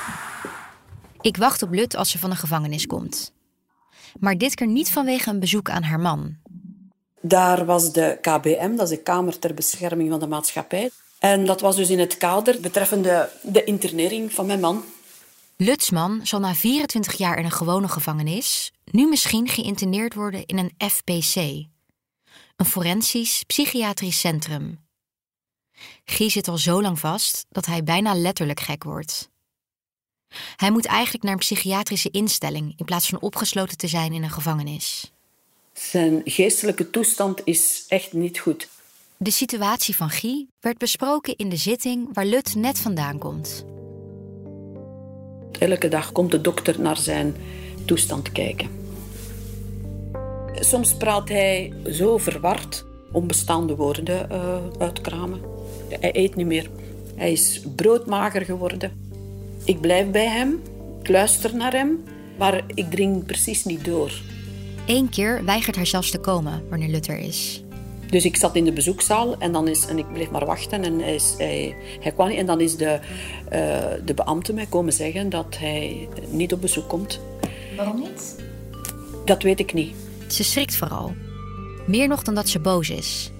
Ik 1.28 1.38
wacht 1.38 1.62
op 1.62 1.74
Lut 1.74 1.96
als 1.96 2.10
ze 2.10 2.20
van 2.20 2.30
de 2.30 2.36
gevangenis 2.36 2.86
komt. 2.86 3.34
Maar 4.20 4.38
dit 4.38 4.56
keer 4.56 4.68
niet 4.68 4.92
vanwege 4.92 5.30
een 5.30 5.40
bezoek 5.40 5.70
aan 5.70 5.84
haar 5.84 6.00
man. 6.00 6.38
Daar 7.22 7.66
was 7.66 7.94
de 7.94 8.18
KBM, 8.22 8.76
dat 8.76 8.92
is 8.92 8.98
de 8.98 9.04
Kamer 9.04 9.40
ter 9.40 9.54
Bescherming 9.54 10.10
van 10.10 10.20
de 10.20 10.28
Maatschappij. 10.28 10.90
En 11.20 11.46
dat 11.46 11.62
was 11.62 11.76
dus 11.76 11.90
in 11.90 12.00
het 12.00 12.18
kader 12.18 12.62
betreffende 12.62 13.30
de 13.42 13.64
internering 13.64 14.34
van 14.34 14.46
mijn 14.46 14.60
man. 14.60 14.84
Lutsman 15.58 16.20
zal 16.24 16.40
na 16.40 16.54
24 16.54 17.14
jaar 17.14 17.38
in 17.38 17.46
een 17.46 17.52
gewone 17.52 17.88
gevangenis 17.88 18.72
nu 18.92 19.08
misschien 19.08 19.48
geïnterneerd 19.48 20.14
worden 20.14 20.46
in 20.46 20.58
een 20.58 20.90
FPC, 20.90 21.36
een 22.56 22.66
forensisch 22.66 23.44
psychiatrisch 23.44 24.20
centrum. 24.20 24.80
Guy 26.06 26.30
zit 26.30 26.48
al 26.48 26.58
zo 26.58 26.82
lang 26.82 27.00
vast 27.00 27.46
dat 27.50 27.66
hij 27.66 27.84
bijna 27.84 28.14
letterlijk 28.14 28.60
gek 28.60 28.84
wordt. 28.84 29.30
Hij 30.56 30.72
moet 30.72 30.86
eigenlijk 30.86 31.24
naar 31.24 31.34
een 31.34 31.40
psychiatrische 31.40 32.10
instelling 32.12 32.74
in 32.78 32.86
plaats 32.86 33.10
van 33.10 33.22
opgesloten 33.22 33.78
te 33.78 33.88
zijn 33.88 34.14
in 34.14 34.24
een 34.24 34.30
gevangenis. 34.30 35.12
Zijn 35.74 36.22
geestelijke 36.26 36.90
toestand 36.90 37.42
is 37.44 37.86
echt 37.88 38.14
niet 38.14 38.40
goed. 38.40 38.70
De 39.18 39.32
situatie 39.32 39.96
van 39.96 40.10
Guy 40.10 40.48
werd 40.60 40.78
besproken 40.78 41.36
in 41.36 41.50
de 41.50 41.56
zitting 41.56 42.10
waar 42.14 42.26
Lut 42.26 42.56
net 42.56 42.80
vandaan 42.80 43.18
komt. 43.18 43.66
Elke 45.60 45.88
dag 45.88 46.12
komt 46.12 46.32
de 46.32 46.42
dokter 46.42 46.82
naar 46.82 46.98
zijn 46.98 47.36
toestand 47.86 48.32
kijken. 48.32 48.70
Soms 50.54 50.96
praat 50.96 51.30
hij 51.30 51.74
zo 51.92 52.18
verward 52.18 52.86
onbestaande 53.12 53.76
woorden 53.76 54.28
uh, 54.32 54.58
uitkramen. 54.80 55.42
Hij 55.90 56.16
eet 56.16 56.36
niet 56.36 56.46
meer. 56.46 56.70
Hij 57.16 57.32
is 57.32 57.62
broodmager 57.76 58.42
geworden. 58.42 59.06
Ik 59.68 59.82
blijf 59.82 60.12
bij 60.12 60.28
hem, 60.28 60.62
ik 61.02 61.08
luister 61.08 61.56
naar 61.56 61.72
hem, 61.72 62.04
maar 62.38 62.64
ik 62.74 62.92
dring 62.92 63.26
precies 63.26 63.66
niet 63.66 63.86
door. 63.86 64.12
Eén 64.86 65.10
keer 65.10 65.46
weigert 65.46 65.76
hij 65.76 65.86
zelfs 65.86 66.12
te 66.12 66.18
komen 66.18 66.64
wanneer 66.70 66.90
Luther 66.90 67.18
is. 67.18 67.64
Dus 68.10 68.26
ik 68.26 68.36
zat 68.36 68.56
in 68.56 68.66
de 68.66 68.72
bezoekzaal 68.72 69.38
en, 69.38 69.52
dan 69.52 69.68
is, 69.68 69.86
en 69.86 69.98
ik 69.98 70.14
bleef 70.14 70.30
maar 70.30 70.46
wachten 70.46 70.84
en 70.84 71.00
hij, 71.00 71.16
is, 71.16 71.34
hij, 71.38 71.76
hij 72.00 72.12
kwam 72.12 72.28
niet. 72.28 72.38
En 72.38 72.46
dan 72.46 72.62
is 72.62 72.76
de, 72.76 73.00
uh, 73.54 74.06
de 74.06 74.14
beambte 74.14 74.54
mij 74.54 74.66
komen 74.66 74.94
zeggen 74.94 75.30
dat 75.30 75.58
hij 75.58 76.08
niet 76.30 76.54
op 76.54 76.62
bezoek 76.62 76.88
komt. 76.90 77.20
Waarom 77.76 78.00
niet? 78.00 78.36
Dat 79.26 79.44
weet 79.44 79.60
ik 79.60 79.74
niet. 79.74 79.96
Ze 80.28 80.44
schrikt 80.44 80.76
vooral. 80.76 81.14
Meer 81.86 82.08
nog 82.08 82.24
dan 82.24 82.36
dat 82.36 82.50
ze 82.50 82.60
boos 82.60 82.90
is. 82.90 83.32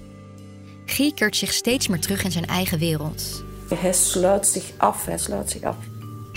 Guy 0.86 1.12
keert 1.12 1.36
zich 1.36 1.52
steeds 1.52 1.88
meer 1.88 2.00
terug 2.00 2.24
in 2.24 2.32
zijn 2.32 2.46
eigen 2.46 2.78
wereld. 2.78 3.44
Hij 3.74 3.92
sluit 3.92 4.46
zich 4.46 4.64
af, 4.76 5.04
hij 5.04 5.18
sluit 5.18 5.50
zich 5.50 5.62
af. 5.62 5.76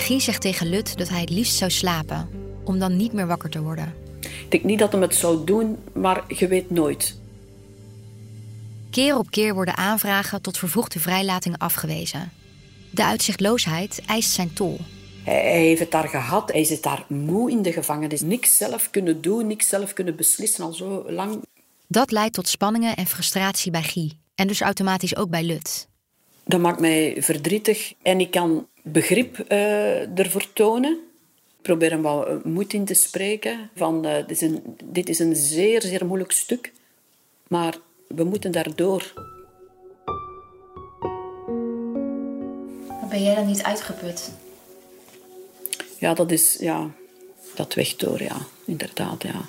Guy 0.01 0.19
zegt 0.19 0.41
tegen 0.41 0.69
Lut 0.69 0.97
dat 0.97 1.09
hij 1.09 1.19
het 1.19 1.29
liefst 1.29 1.55
zou 1.55 1.71
slapen, 1.71 2.29
om 2.63 2.79
dan 2.79 2.97
niet 2.97 3.13
meer 3.13 3.27
wakker 3.27 3.49
te 3.49 3.61
worden. 3.61 3.93
Ik 4.19 4.45
denk 4.49 4.63
niet 4.63 4.79
dat 4.79 4.91
hij 4.91 5.01
het 5.01 5.15
zou 5.15 5.45
doen, 5.45 5.77
maar 5.93 6.23
je 6.27 6.47
weet 6.47 6.69
nooit. 6.69 7.19
Keer 8.89 9.17
op 9.17 9.31
keer 9.31 9.53
worden 9.53 9.77
aanvragen 9.77 10.41
tot 10.41 10.57
vervroegde 10.57 10.99
vrijlating 10.99 11.57
afgewezen. 11.57 12.31
De 12.89 13.03
uitzichtloosheid 13.03 14.01
eist 14.05 14.31
zijn 14.31 14.53
tol. 14.53 14.79
Hij 15.23 15.59
heeft 15.59 15.79
het 15.79 15.91
daar 15.91 16.07
gehad, 16.07 16.51
hij 16.51 16.63
zit 16.63 16.83
daar 16.83 17.05
moe 17.07 17.51
in 17.51 17.61
de 17.61 17.71
gevangenis. 17.71 18.21
Niks 18.21 18.57
zelf 18.57 18.89
kunnen 18.89 19.21
doen, 19.21 19.47
niks 19.47 19.67
zelf 19.67 19.93
kunnen 19.93 20.15
beslissen 20.15 20.63
al 20.63 20.73
zo 20.73 21.05
lang. 21.11 21.43
Dat 21.87 22.11
leidt 22.11 22.33
tot 22.33 22.47
spanningen 22.47 22.95
en 22.95 23.07
frustratie 23.07 23.71
bij 23.71 23.83
Guy. 23.83 24.11
En 24.35 24.47
dus 24.47 24.61
automatisch 24.61 25.15
ook 25.15 25.29
bij 25.29 25.43
Lut. 25.43 25.89
Dat 26.43 26.59
maakt 26.59 26.79
mij 26.79 27.15
verdrietig 27.19 27.93
en 28.01 28.19
ik 28.19 28.31
kan 28.31 28.67
begrip 28.81 29.45
uh, 29.51 30.19
ervoor 30.19 30.53
tonen. 30.53 30.91
Ik 31.57 31.61
probeer 31.61 31.89
hem 31.89 32.01
wat 32.01 32.43
moed 32.43 32.73
in 32.73 32.85
te 32.85 32.93
spreken. 32.93 33.69
Van, 33.75 34.05
uh, 34.05 34.15
dit, 34.15 34.31
is 34.31 34.41
een, 34.41 34.63
dit 34.83 35.09
is 35.09 35.19
een 35.19 35.35
zeer, 35.35 35.81
zeer 35.81 36.05
moeilijk 36.05 36.31
stuk. 36.31 36.71
Maar 37.47 37.77
we 38.07 38.23
moeten 38.23 38.51
daardoor. 38.51 39.13
Ben 43.09 43.23
jij 43.23 43.35
dan 43.35 43.45
niet 43.45 43.63
uitgeput? 43.63 44.31
Ja, 45.97 46.13
dat 46.13 46.31
is... 46.31 46.57
Ja, 46.59 46.89
dat 47.55 47.73
weg 47.73 47.95
door, 47.95 48.21
ja. 48.21 48.37
Inderdaad, 48.65 49.23
ja. 49.23 49.41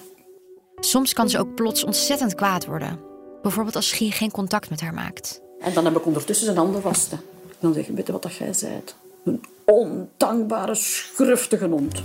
Soms 0.81 1.13
kan 1.13 1.31
ze 1.31 1.39
ook 1.39 1.55
plots 1.55 1.85
ontzettend 1.85 2.35
kwaad 2.35 2.67
worden. 2.67 3.01
Bijvoorbeeld 3.43 3.77
als 3.77 3.93
Guy 3.93 4.11
geen 4.11 4.31
contact 4.31 4.71
met 4.71 4.81
haar 4.81 4.95
maakt. 4.95 5.41
En 5.61 5.75
dan 5.75 5.85
heb 5.85 5.97
ik 5.97 6.07
ondertussen 6.07 6.45
zijn 6.47 6.59
handen 6.59 6.83
vasten. 6.83 7.21
Dan 7.59 7.75
zeg 7.75 7.89
ik, 7.89 7.97
weet 7.97 8.07
je 8.07 8.13
wat 8.13 8.23
dat 8.23 8.35
jij 8.35 8.53
zei? 8.53 8.83
Een 9.25 9.45
ondankbare, 9.65 10.75
schruftige 10.75 11.67
hond. 11.67 11.95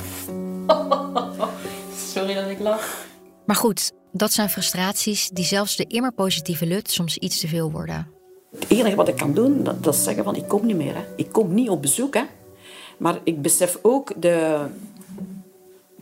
Sorry 2.13 2.33
dat 2.33 2.49
ik 2.49 2.59
lach. 2.59 3.05
Maar 3.45 3.55
goed, 3.55 3.91
dat 4.11 4.33
zijn 4.33 4.49
frustraties 4.49 5.29
die 5.29 5.45
zelfs 5.45 5.75
de 5.75 5.85
immer 5.87 6.11
positieve 6.11 6.65
Lut 6.65 6.91
soms 6.91 7.17
iets 7.17 7.39
te 7.39 7.47
veel 7.47 7.71
worden. 7.71 8.07
Het 8.59 8.69
enige 8.69 8.95
wat 8.95 9.07
ik 9.07 9.15
kan 9.15 9.33
doen, 9.33 9.63
dat, 9.63 9.83
dat 9.83 9.93
is 9.93 10.03
zeggen 10.03 10.23
van 10.23 10.35
ik 10.35 10.47
kom 10.47 10.65
niet 10.65 10.75
meer. 10.75 10.95
Hè. 10.95 11.03
Ik 11.15 11.31
kom 11.31 11.53
niet 11.53 11.69
op 11.69 11.81
bezoek. 11.81 12.13
Hè. 12.13 12.23
Maar 12.97 13.19
ik 13.23 13.41
besef 13.41 13.79
ook 13.81 14.21
de, 14.21 14.65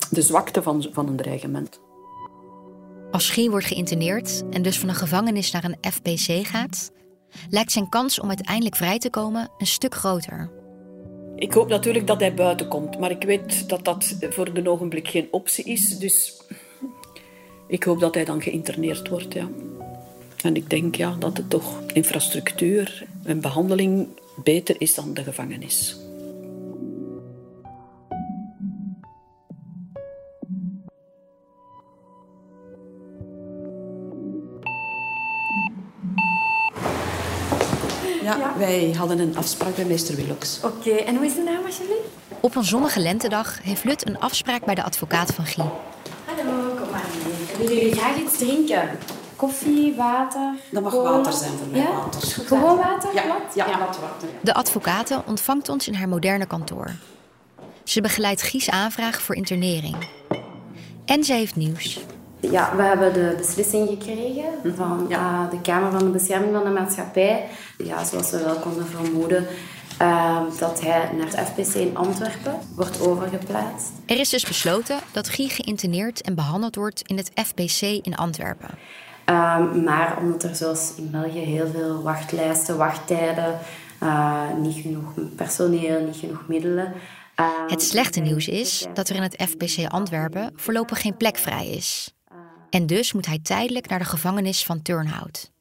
de 0.09 0.21
zwakte 0.21 0.61
van, 0.61 0.85
van 0.91 1.07
een 1.07 1.15
dreigement. 1.15 1.79
Als 3.11 3.29
Guy 3.29 3.49
wordt 3.49 3.65
geïnterneerd 3.65 4.43
en 4.49 4.61
dus 4.61 4.79
van 4.79 4.89
een 4.89 4.95
gevangenis 4.95 5.51
naar 5.51 5.63
een 5.63 5.91
FPC 5.91 6.47
gaat, 6.47 6.91
lijkt 7.49 7.71
zijn 7.71 7.89
kans 7.89 8.19
om 8.19 8.27
uiteindelijk 8.27 8.75
vrij 8.75 8.97
te 8.97 9.09
komen 9.09 9.49
een 9.57 9.67
stuk 9.67 9.95
groter. 9.95 10.51
Ik 11.35 11.53
hoop 11.53 11.67
natuurlijk 11.69 12.07
dat 12.07 12.19
hij 12.19 12.33
buiten 12.33 12.67
komt, 12.67 12.99
maar 12.99 13.11
ik 13.11 13.23
weet 13.23 13.69
dat 13.69 13.85
dat 13.85 14.17
voor 14.29 14.53
de 14.53 14.69
ogenblik 14.69 15.07
geen 15.07 15.27
optie 15.31 15.65
is. 15.65 15.97
Dus 15.97 16.41
ik 17.67 17.83
hoop 17.83 17.99
dat 17.99 18.15
hij 18.15 18.25
dan 18.25 18.41
geïnterneerd 18.41 19.07
wordt. 19.07 19.33
Ja. 19.33 19.49
En 20.41 20.55
ik 20.55 20.69
denk 20.69 20.95
ja, 20.95 21.15
dat 21.19 21.37
het 21.37 21.49
toch 21.49 21.81
infrastructuur 21.93 23.05
en 23.23 23.41
behandeling 23.41 24.07
beter 24.43 24.75
is 24.79 24.95
dan 24.95 25.13
de 25.13 25.23
gevangenis. 25.23 26.04
Ja, 38.25 38.53
wij 38.57 38.93
hadden 38.97 39.19
een 39.19 39.37
afspraak 39.37 39.75
bij 39.75 39.85
meester 39.85 40.15
Willox. 40.15 40.59
Oké, 40.63 40.89
en 40.89 41.15
hoe 41.15 41.25
is 41.25 41.35
de 41.35 41.41
naam 41.41 41.65
alsjeblieft? 41.65 42.01
Op 42.39 42.55
een 42.55 42.63
zonnige 42.63 42.99
lentedag 42.99 43.63
heeft 43.63 43.83
Lut 43.83 44.07
een 44.07 44.19
afspraak 44.19 44.65
bij 44.65 44.75
de 44.75 44.83
advocaat 44.83 45.33
van 45.33 45.45
Guy. 45.45 45.65
Hallo, 46.25 46.75
kom 46.75 46.89
maar 46.91 47.05
Willen 47.57 47.75
jullie 47.75 47.95
graag 47.95 48.17
iets 48.17 48.37
drinken? 48.37 48.89
Koffie, 49.35 49.95
water? 49.95 50.53
Dat 50.71 50.83
mag 50.83 50.93
water 50.93 51.33
zijn 51.33 51.51
voor 51.51 51.67
mij. 51.71 51.79
Ja? 51.79 51.95
Water. 51.95 52.21
Gewoon 52.45 52.77
water? 52.77 53.13
Ja, 53.13 53.21
plat? 53.21 53.55
ja, 53.55 53.67
ja. 53.67 53.79
water. 53.79 54.29
De 54.41 54.53
advocate 54.53 55.21
ontvangt 55.25 55.69
ons 55.69 55.87
in 55.87 55.93
haar 55.93 56.09
moderne 56.09 56.45
kantoor. 56.45 56.91
Ze 57.83 58.01
begeleidt 58.01 58.41
Guy's 58.41 58.69
aanvraag 58.69 59.21
voor 59.21 59.35
internering. 59.35 59.95
En 61.05 61.23
ze 61.23 61.33
heeft 61.33 61.55
nieuws. 61.55 61.99
Ja, 62.39 62.75
we 62.75 62.81
hebben 62.81 63.13
de 63.13 63.33
beslissing 63.37 63.89
gekregen 63.89 64.75
van 64.75 65.05
uh, 65.09 65.49
de 65.49 65.61
Kamer 65.61 65.91
van 65.91 65.99
de 65.99 66.09
Bescherming 66.09 66.53
van 66.53 66.63
de 66.63 66.69
Maatschappij. 66.69 67.47
Ja, 67.77 68.03
zoals 68.03 68.31
we 68.31 68.43
wel 68.43 68.55
konden 68.55 68.85
vermoeden, 68.87 69.47
uh, 70.01 70.41
dat 70.59 70.81
hij 70.81 71.09
naar 71.17 71.27
het 71.27 71.39
FPC 71.47 71.73
in 71.73 71.97
Antwerpen 71.97 72.59
wordt 72.75 73.01
overgeplaatst. 73.01 73.91
Er 74.05 74.19
is 74.19 74.29
dus 74.29 74.45
besloten 74.45 74.99
dat 75.11 75.29
Guy 75.29 75.47
geïnterneerd 75.47 76.21
en 76.21 76.35
behandeld 76.35 76.75
wordt 76.75 77.01
in 77.01 77.17
het 77.17 77.31
FPC 77.45 77.81
in 77.81 78.15
Antwerpen. 78.15 78.69
Uh, 79.29 79.73
maar 79.83 80.17
omdat 80.21 80.43
er 80.43 80.55
zoals 80.55 80.93
in 80.97 81.11
België 81.11 81.39
heel 81.39 81.67
veel 81.67 82.01
wachtlijsten, 82.01 82.77
wachttijden, 82.77 83.59
niet 84.61 84.81
genoeg 84.81 85.13
personeel, 85.35 86.05
niet 86.05 86.15
genoeg 86.15 86.47
middelen. 86.47 86.93
Het 87.67 87.83
slechte 87.83 88.19
nieuws 88.19 88.47
is 88.47 88.85
dat 88.93 89.09
er 89.09 89.15
in 89.15 89.21
het 89.21 89.43
FPC 89.49 89.87
Antwerpen 89.87 90.51
voorlopig 90.55 91.01
geen 91.01 91.17
plek 91.17 91.37
vrij 91.37 91.67
is. 91.67 92.14
En 92.75 92.85
dus 92.85 93.13
moet 93.13 93.25
hij 93.25 93.39
tijdelijk 93.43 93.89
naar 93.89 93.99
de 93.99 94.05
gevangenis 94.05 94.63
van 94.63 94.81
Turnhout. 94.81 95.51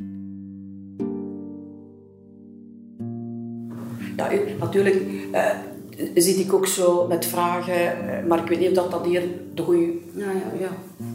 Ja, 4.17 4.31
natuurlijk 4.59 4.97
uh, 5.33 5.51
zit 6.15 6.39
ik 6.39 6.53
ook 6.53 6.67
zo 6.67 7.07
met 7.07 7.27
vragen, 7.27 7.75
uh, 7.75 8.27
maar 8.29 8.39
ik 8.39 8.49
weet 8.49 8.59
niet 8.59 8.69
of 8.69 8.75
dat, 8.75 8.91
dat 8.91 9.05
hier 9.05 9.23
de 9.55 9.63
goede 9.63 9.93
ja, 10.15 10.31
ja, 10.31 10.59
ja, 10.61 10.69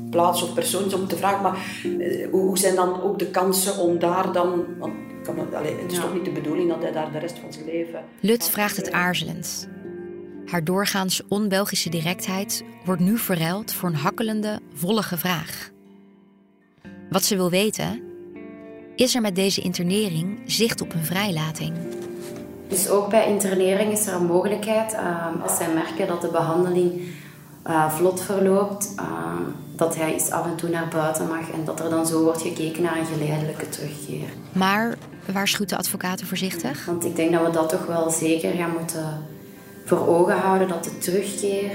plaats 0.10 0.42
of 0.42 0.54
persoon 0.54 0.86
is 0.86 0.94
om 0.94 1.08
te 1.08 1.18
vragen. 1.18 1.42
Maar 1.42 1.82
uh, 1.84 2.30
hoe 2.32 2.58
zijn 2.58 2.76
dan 2.76 3.02
ook 3.02 3.20
de 3.20 3.28
kansen 3.28 3.78
om 3.78 4.00
daar 4.00 4.32
dan. 4.32 4.66
Want 4.78 4.94
kan, 5.24 5.56
allez, 5.56 5.82
het 5.82 5.92
is 5.92 6.00
toch 6.00 6.14
niet 6.14 6.26
de 6.26 6.32
bedoeling 6.32 6.70
dat 6.70 6.82
hij 6.82 6.92
daar 6.92 7.12
de 7.12 7.20
rest 7.20 7.38
van 7.40 7.54
zijn 7.54 7.66
leven. 7.66 8.04
Lut 8.20 8.50
vraagt 8.50 8.78
het 8.78 8.92
aarzelend. 8.92 9.70
Haar 10.46 10.64
doorgaans 10.64 11.22
on-Belgische 11.28 11.90
directheid 11.90 12.64
wordt 12.86 13.02
nu 13.02 13.18
verruild 13.18 13.74
voor 13.74 13.90
een 13.90 13.96
hakkelende, 13.96 14.60
vollige 14.74 15.18
vraag. 15.18 15.72
Wat 17.10 17.24
ze 17.24 17.36
wil 17.36 17.50
weten, 17.50 18.02
is 18.95 19.15
er 19.15 19.22
met 19.22 19.36
deze 19.36 19.62
internering 19.62 20.39
zicht 20.45 20.82
op 20.82 20.93
een 20.93 21.06
vrijlating? 21.06 21.74
Dus 22.67 22.89
ook 22.89 23.10
bij 23.10 23.28
internering 23.28 23.91
is 23.91 24.08
er 24.08 24.13
een 24.13 24.26
mogelijkheid, 24.26 24.93
uh, 24.93 25.26
als 25.43 25.58
zij 25.58 25.74
merken 25.74 26.08
dat 26.08 26.22
de 26.22 26.28
behandeling 26.28 27.02
uh, 27.67 27.91
vlot 27.91 28.22
verloopt, 28.22 28.93
uh, 29.00 29.06
dat 29.76 29.95
hij 29.95 30.13
eens 30.13 30.30
af 30.30 30.45
en 30.45 30.56
toe 30.56 30.69
naar 30.69 30.88
buiten 30.88 31.28
mag 31.28 31.52
en 31.52 31.65
dat 31.65 31.80
er 31.80 31.89
dan 31.89 32.08
zo 32.08 32.24
wordt 32.24 32.41
gekeken 32.41 32.84
naar 32.84 32.98
een 32.98 33.06
geleidelijke 33.06 33.69
terugkeer. 33.69 34.28
Maar 34.52 34.98
waarschuwt 35.34 35.69
de 35.69 35.78
advocaten 35.78 36.28
voorzichtig? 36.28 36.86
Want 36.86 37.06
ik 37.06 37.15
denk 37.15 37.32
dat 37.32 37.45
we 37.45 37.52
dat 37.52 37.69
toch 37.69 37.86
wel 37.86 38.10
zeker 38.10 38.52
gaan 38.52 38.74
moeten 38.80 39.26
voor 39.86 40.08
ogen 40.08 40.38
houden, 40.38 40.67
dat 40.67 40.84
de 40.84 40.98
terugkeer 40.98 41.72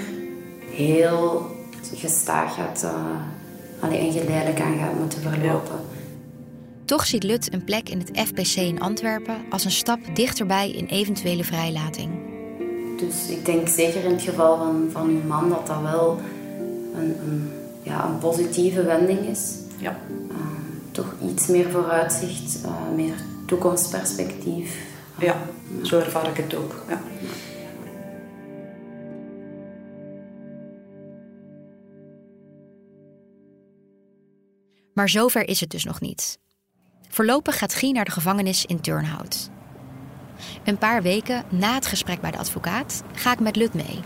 heel 0.70 1.46
gestaag 1.94 2.54
gaat 2.54 2.86
allee, 3.84 3.98
en 3.98 4.12
geleidelijk 4.12 4.60
aan 4.60 4.78
gaat 4.78 4.98
moeten 4.98 5.20
verlopen. 5.20 5.80
Toch 6.84 7.06
ziet 7.06 7.22
Lut 7.22 7.52
een 7.52 7.64
plek 7.64 7.88
in 7.88 7.98
het 7.98 8.10
FPC 8.28 8.56
in 8.56 8.80
Antwerpen 8.80 9.36
als 9.50 9.64
een 9.64 9.70
stap 9.70 9.98
dichterbij 10.14 10.74
een 10.78 10.86
eventuele 10.86 11.44
vrijlating. 11.44 12.10
Dus 12.98 13.28
ik 13.28 13.44
denk 13.44 13.68
zeker 13.68 14.04
in 14.04 14.10
het 14.10 14.22
geval 14.22 14.56
van, 14.56 14.88
van 14.92 15.08
uw 15.08 15.22
man 15.26 15.48
dat 15.48 15.66
dat 15.66 15.80
wel 15.82 16.20
een, 16.94 17.16
een, 17.26 17.50
ja, 17.82 18.06
een 18.06 18.18
positieve 18.18 18.82
wending 18.82 19.28
is. 19.28 19.54
Ja. 19.78 19.98
Uh, 20.30 20.36
toch 20.90 21.14
iets 21.30 21.46
meer 21.46 21.70
vooruitzicht, 21.70 22.58
uh, 22.64 22.70
meer 22.94 23.14
toekomstperspectief. 23.46 24.76
Ja, 25.18 25.36
zo 25.82 25.98
ervaar 25.98 26.28
ik 26.28 26.36
het 26.36 26.54
ook. 26.54 26.84
Ja. 26.88 27.00
Maar 34.94 35.08
zover 35.08 35.48
is 35.48 35.60
het 35.60 35.70
dus 35.70 35.84
nog 35.84 36.00
niet. 36.00 36.38
Voorlopig 37.08 37.58
gaat 37.58 37.74
Guy 37.74 37.90
naar 37.90 38.04
de 38.04 38.10
gevangenis 38.10 38.64
in 38.64 38.80
Turnhout. 38.80 39.50
Een 40.64 40.78
paar 40.78 41.02
weken 41.02 41.44
na 41.48 41.74
het 41.74 41.86
gesprek 41.86 42.20
bij 42.20 42.30
de 42.30 42.38
advocaat 42.38 43.02
ga 43.14 43.32
ik 43.32 43.40
met 43.40 43.56
Lut 43.56 43.74
mee. 43.74 44.00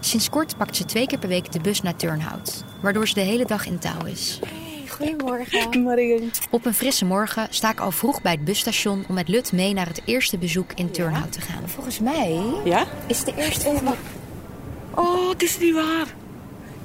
Sinds 0.00 0.30
kort 0.30 0.56
pakt 0.56 0.76
ze 0.76 0.84
twee 0.84 1.06
keer 1.06 1.18
per 1.18 1.28
week 1.28 1.52
de 1.52 1.60
bus 1.60 1.82
naar 1.82 1.96
Turnhout, 1.96 2.64
waardoor 2.82 3.08
ze 3.08 3.14
de 3.14 3.20
hele 3.20 3.44
dag 3.44 3.66
in 3.66 3.78
touw 3.78 4.04
is. 4.04 4.40
Goedemorgen. 4.88 5.80
Morgen. 5.80 6.30
Op 6.50 6.66
een 6.66 6.74
frisse 6.74 7.04
morgen 7.04 7.46
sta 7.50 7.70
ik 7.70 7.80
al 7.80 7.90
vroeg 7.90 8.22
bij 8.22 8.32
het 8.32 8.44
busstation 8.44 9.04
om 9.08 9.14
met 9.14 9.28
Lut 9.28 9.52
mee 9.52 9.72
naar 9.72 9.86
het 9.86 10.02
eerste 10.04 10.38
bezoek 10.38 10.72
in 10.72 10.90
Turnhout 10.90 11.32
te 11.32 11.40
gaan. 11.40 11.68
Volgens 11.68 11.98
mij 11.98 12.42
Ja? 12.64 12.86
is 13.06 13.24
de 13.24 13.32
eerste... 13.36 13.82
Oh, 14.94 15.28
het 15.28 15.42
is 15.42 15.58
niet 15.58 15.74
waar. 15.74 16.06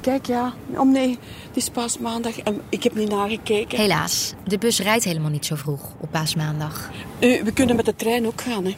Kijk, 0.04 0.26
ja. 0.26 0.54
Oh 0.76 0.92
nee, 0.92 1.18
het 1.48 1.58
is 1.58 1.70
paasmaandag 1.70 2.40
en 2.40 2.62
ik 2.70 2.84
heb 2.84 2.96
niet 2.96 3.10
nagekeken. 3.10 3.78
Helaas, 3.78 4.34
de 4.46 4.58
bus 4.58 4.80
rijdt 4.80 5.04
helemaal 5.04 5.30
niet 5.30 5.46
zo 5.46 5.56
vroeg 5.56 5.92
op 6.00 6.12
paasmaandag. 6.12 6.90
Uh, 7.20 7.44
we 7.44 7.52
kunnen 7.54 7.76
met 7.76 7.86
de 7.86 7.96
trein 7.96 8.28
ook 8.28 8.42
gaan, 8.42 8.66
hè. 8.66 8.76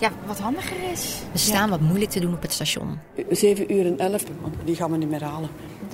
Ja, 0.00 0.10
wat 0.26 0.38
handiger 0.38 0.76
is. 0.92 1.16
We 1.32 1.38
staan 1.38 1.70
wat 1.70 1.80
moeilijk 1.80 2.10
te 2.10 2.20
doen 2.20 2.34
op 2.34 2.42
het 2.42 2.52
station. 2.52 2.98
7 3.30 3.72
uur 3.72 3.86
en 3.86 3.98
11, 3.98 4.24
want 4.40 4.54
die 4.64 4.74
gaan 4.74 4.90
we 4.90 4.96
niet 4.96 5.10
meer 5.10 5.24
halen. 5.24 5.48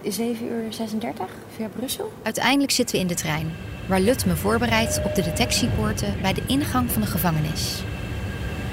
7 0.08 0.46
uur 0.46 0.72
36 0.72 1.26
via 1.56 1.68
Brussel? 1.68 2.12
Uiteindelijk 2.22 2.70
zitten 2.70 2.96
we 2.96 3.02
in 3.02 3.08
de 3.08 3.14
trein, 3.14 3.52
waar 3.88 4.00
Lut 4.00 4.26
me 4.26 4.37
voorbereidt 4.37 5.00
op 5.04 5.14
de 5.14 5.22
detectiepoorten 5.22 6.14
bij 6.22 6.32
de 6.32 6.42
ingang 6.46 6.90
van 6.90 7.00
de 7.00 7.08
gevangenis. 7.08 7.82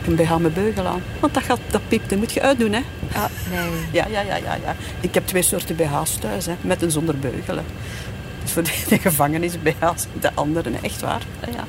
Ik 0.04 0.16
BH 0.16 0.36
mijn 0.38 0.54
beugel 0.54 0.86
aan, 0.86 1.02
want 1.20 1.34
dat, 1.34 1.44
gaat, 1.44 1.60
dat 1.70 1.82
piept, 1.88 2.10
dat 2.10 2.20
moet 2.20 2.32
je 2.32 2.42
uitdoen, 2.42 2.74
hè. 2.74 2.82
Ah, 3.14 3.24
nee. 3.50 3.82
Ja, 3.92 4.08
ja, 4.08 4.22
ja, 4.22 4.36
ja, 4.36 4.56
ja. 4.64 4.76
Ik 5.00 5.14
heb 5.14 5.28
twee 5.28 5.42
soorten 5.42 5.76
BH's 5.76 6.18
thuis, 6.18 6.46
hè, 6.46 6.54
met 6.62 6.84
en 6.84 6.92
zonder 6.92 7.20
beugelen. 7.20 7.64
Dus 8.42 8.52
voor 8.52 8.64
de, 8.70 8.84
de 8.90 8.98
gevangenis-BH's, 8.98 10.06
de 10.20 10.32
andere, 10.34 10.70
echt 10.82 11.02
waar. 11.02 11.22
Ja. 11.54 11.64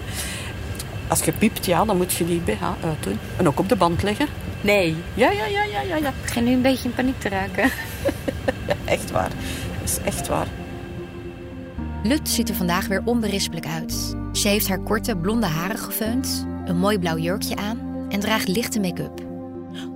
Als 1.09 1.21
je 1.23 1.33
piept, 1.33 1.67
ja, 1.67 1.85
dan 1.85 1.97
moet 1.97 2.13
je 2.13 2.27
die 2.27 2.41
BH 2.41 2.63
uitdoen. 2.85 3.19
En 3.37 3.49
ook 3.49 3.59
op 3.59 3.69
de 3.69 3.77
band 3.77 4.03
leggen. 4.03 4.27
Nee. 4.61 4.97
Ja, 5.15 5.31
ja, 5.31 5.45
ja, 5.47 5.65
ja, 5.65 5.81
ja. 5.81 5.97
ja. 5.97 6.09
Ik 6.09 6.23
begin 6.23 6.45
nu 6.45 6.53
een 6.53 6.63
beetje 6.63 6.89
in 6.89 6.95
paniek 6.95 7.21
te 7.21 7.29
raken. 7.29 7.71
ja, 8.67 8.75
echt 8.95 9.11
waar. 9.11 9.31
Dat 9.81 9.89
is 9.89 9.99
echt 10.05 10.29
waar. 10.29 10.47
Lut 12.03 12.29
ziet 12.29 12.49
er 12.49 12.55
vandaag 12.55 12.87
weer 12.87 13.03
onberispelijk 13.05 13.67
uit. 13.67 14.17
Ze 14.33 14.49
heeft 14.49 14.69
haar 14.69 14.81
korte 14.81 15.17
blonde 15.17 15.47
haren 15.47 15.79
gefeund, 15.79 16.47
een 16.65 16.79
mooi 16.79 16.99
blauw 16.99 17.19
jurkje 17.19 17.57
aan 17.57 17.92
en 18.13 18.21
draagt 18.21 18.49
lichte 18.49 18.81
make-up. 18.81 19.21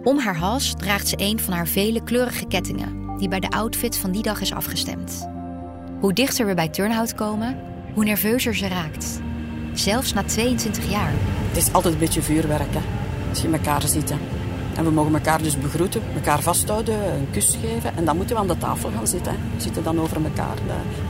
Om 0.05 0.19
haar 0.19 0.37
hals 0.37 0.75
draagt 0.77 1.09
ze 1.09 1.15
een 1.19 1.41
van 1.41 1.53
haar 1.53 1.67
vele 1.67 2.03
kleurige 2.03 2.47
kettingen, 2.47 3.17
die 3.19 3.29
bij 3.29 3.41
de 3.41 3.51
outfit 3.51 3.97
van 3.97 4.11
die 4.11 4.23
dag 4.23 4.41
is 4.41 4.53
afgestemd. 4.53 5.29
Hoe 6.01 6.13
dichter 6.13 6.47
we 6.47 6.55
bij 6.55 6.69
Turnhout 6.69 7.15
komen, 7.15 7.59
hoe 7.95 8.05
nerveuzer 8.05 8.55
ze 8.55 8.69
raakt. 8.69 9.21
Zelfs 9.73 10.13
na 10.13 10.23
22 10.23 10.91
jaar. 10.91 11.13
Het 11.49 11.57
is 11.57 11.73
altijd 11.73 11.95
een 11.95 12.01
beetje 12.01 12.23
vuurwerk, 12.23 12.75
hè, 12.75 12.81
als 13.29 13.43
je 13.43 13.49
elkaar 13.49 13.83
ziet. 13.83 14.09
Hè. 14.09 14.17
En 14.77 14.85
we 14.85 14.91
mogen 14.91 15.15
elkaar 15.15 15.43
dus 15.43 15.59
begroeten, 15.59 16.03
elkaar 16.15 16.43
vasthouden, 16.43 17.15
een 17.15 17.31
kus 17.31 17.59
geven. 17.61 17.97
En 17.97 18.05
dan 18.05 18.17
moeten 18.17 18.35
we 18.35 18.41
aan 18.41 18.49
de 18.49 18.59
tafel 18.59 18.91
gaan 18.91 19.07
zitten. 19.07 19.33
We 19.33 19.63
zitten 19.63 19.83
dan 19.83 20.01
over 20.01 20.17
elkaar. 20.25 20.57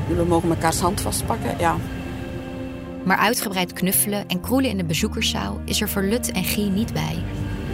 We 0.09 0.25
mogen 0.25 0.49
elkaars 0.49 0.81
hand 0.81 1.01
vastpakken, 1.01 1.59
ja. 1.59 1.77
Maar 3.07 3.16
uitgebreid 3.16 3.73
knuffelen 3.73 4.29
en 4.29 4.40
kroelen 4.40 4.71
in 4.71 4.77
de 4.77 4.85
bezoekerszaal 4.85 5.61
is 5.64 5.81
er 5.81 5.88
voor 5.88 6.03
Lut 6.03 6.33
en 6.33 6.45
Guy 6.45 6.69
niet 6.69 6.92
bij. 6.92 7.16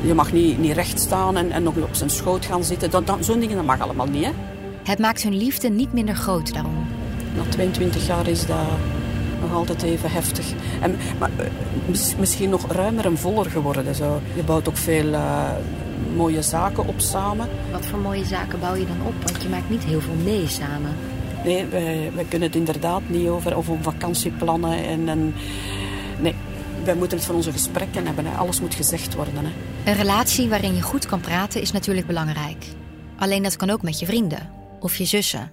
Je 0.03 0.15
mag 0.15 0.33
niet, 0.33 0.59
niet 0.59 0.73
recht 0.73 1.01
staan 1.01 1.37
en, 1.37 1.51
en 1.51 1.63
nog 1.63 1.77
op 1.77 1.95
zijn 1.95 2.11
schoot 2.11 2.45
gaan 2.45 2.65
zitten. 2.65 2.91
Dat, 2.91 3.07
dat, 3.07 3.25
Zo'n 3.25 3.41
dingen 3.41 3.57
dat 3.57 3.65
mag 3.65 3.81
allemaal 3.81 4.07
niet, 4.07 4.25
hè. 4.25 4.31
Het 4.83 4.99
maakt 4.99 5.23
hun 5.23 5.37
liefde 5.37 5.69
niet 5.69 5.93
minder 5.93 6.15
groot 6.15 6.53
daarom. 6.53 6.87
Na 7.37 7.43
22 7.49 8.07
jaar 8.07 8.27
is 8.27 8.47
dat 8.47 8.57
nog 9.41 9.53
altijd 9.53 9.83
even 9.83 10.11
heftig. 10.11 10.47
En, 10.81 10.97
maar 11.19 11.31
misschien 12.19 12.51
nog 12.51 12.73
ruimer 12.73 13.05
en 13.05 13.19
voller 13.19 13.51
geworden. 13.51 13.95
Zo. 13.95 14.21
Je 14.35 14.43
bouwt 14.43 14.69
ook 14.69 14.77
veel 14.77 15.07
uh, 15.07 15.51
mooie 16.17 16.43
zaken 16.43 16.87
op 16.87 17.01
samen. 17.01 17.49
Wat 17.71 17.87
voor 17.87 17.99
mooie 17.99 18.25
zaken 18.25 18.61
bouw 18.61 18.75
je 18.75 18.87
dan 18.87 19.07
op? 19.07 19.15
Want 19.25 19.43
je 19.43 19.49
maakt 19.49 19.71
niet 19.71 19.85
heel 19.85 20.01
veel 20.01 20.17
mee 20.25 20.49
samen. 20.49 20.97
Nee, 21.45 21.67
wij, 21.67 22.11
wij 22.15 22.25
kunnen 22.25 22.49
het 22.49 22.57
inderdaad 22.57 23.03
niet 23.07 23.29
over, 23.29 23.55
over 23.55 23.77
vakantieplannen. 23.81 24.85
En, 24.85 25.09
en, 25.09 25.35
nee, 26.21 26.35
wij 26.85 26.95
moeten 26.95 27.17
het 27.17 27.27
van 27.27 27.35
onze 27.35 27.53
gesprekken 27.53 28.07
hebben. 28.07 28.27
Hè. 28.27 28.37
Alles 28.37 28.61
moet 28.61 28.75
gezegd 28.75 29.15
worden. 29.15 29.35
Hè. 29.37 29.51
Een 29.91 29.97
relatie 29.97 30.49
waarin 30.49 30.75
je 30.75 30.83
goed 30.83 31.07
kan 31.07 31.21
praten 31.21 31.61
is 31.61 31.73
natuurlijk 31.73 32.07
belangrijk. 32.07 32.65
Alleen 33.17 33.43
dat 33.43 33.57
kan 33.57 33.71
ook 33.71 33.83
met 33.83 33.99
je 33.99 34.07
vrienden 34.07 34.51
of 34.81 34.97
je 34.97 35.05
zussen. 35.05 35.51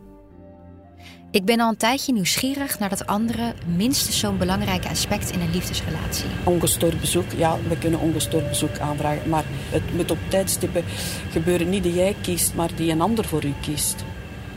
Ik 1.31 1.45
ben 1.45 1.59
al 1.59 1.69
een 1.69 1.77
tijdje 1.77 2.13
nieuwsgierig 2.13 2.79
naar 2.79 2.89
dat 2.89 3.05
andere, 3.07 3.53
minstens 3.75 4.19
zo'n 4.19 4.37
belangrijk 4.37 4.85
aspect 4.85 5.31
in 5.31 5.41
een 5.41 5.51
liefdesrelatie. 5.51 6.25
Ongestoord 6.43 6.99
bezoek, 6.99 7.31
ja, 7.37 7.57
we 7.67 7.77
kunnen 7.77 7.99
ongestoord 7.99 8.49
bezoek 8.49 8.79
aanvragen. 8.79 9.29
Maar 9.29 9.43
het 9.69 9.95
moet 9.95 10.11
op 10.11 10.17
tijdstippen 10.27 10.83
gebeuren, 11.31 11.69
niet 11.69 11.83
die 11.83 11.93
jij 11.93 12.15
kiest, 12.21 12.53
maar 12.53 12.69
die 12.75 12.91
een 12.91 13.01
ander 13.01 13.25
voor 13.25 13.45
u 13.45 13.53
kiest. 13.61 14.03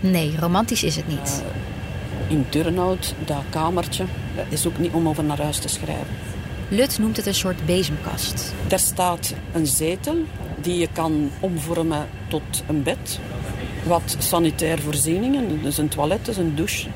Nee, 0.03 0.35
romantisch 0.39 0.83
is 0.83 0.97
het 0.97 1.09
niet. 1.09 1.43
Uh, 1.43 2.31
in 2.31 2.47
Turnhout, 2.49 3.15
dat 3.25 3.43
kamertje, 3.51 4.05
is 4.49 4.67
ook 4.67 4.79
niet 4.79 4.93
om 4.93 5.09
over 5.09 5.25
naar 5.25 5.41
huis 5.41 5.59
te 5.59 5.69
schrijven. 5.69 6.07
Lut 6.69 6.99
noemt 6.99 7.17
het 7.17 7.27
een 7.27 7.35
soort 7.35 7.67
bezemkast. 7.67 8.55
Daar 8.67 8.79
staat 8.79 9.35
een 9.53 9.67
zetel 9.67 10.17
die 10.61 10.79
je 10.79 10.89
kan 10.93 11.31
omvormen 11.41 12.09
tot 12.29 12.63
een 12.67 12.83
bed 12.83 13.21
wat 13.87 14.17
sanitair 14.19 14.79
voorzieningen, 14.79 15.63
dus 15.63 15.79
een 15.79 15.89
toilet, 15.89 16.25
dus 16.25 16.37
een 16.37 16.55
douche. 16.55 16.89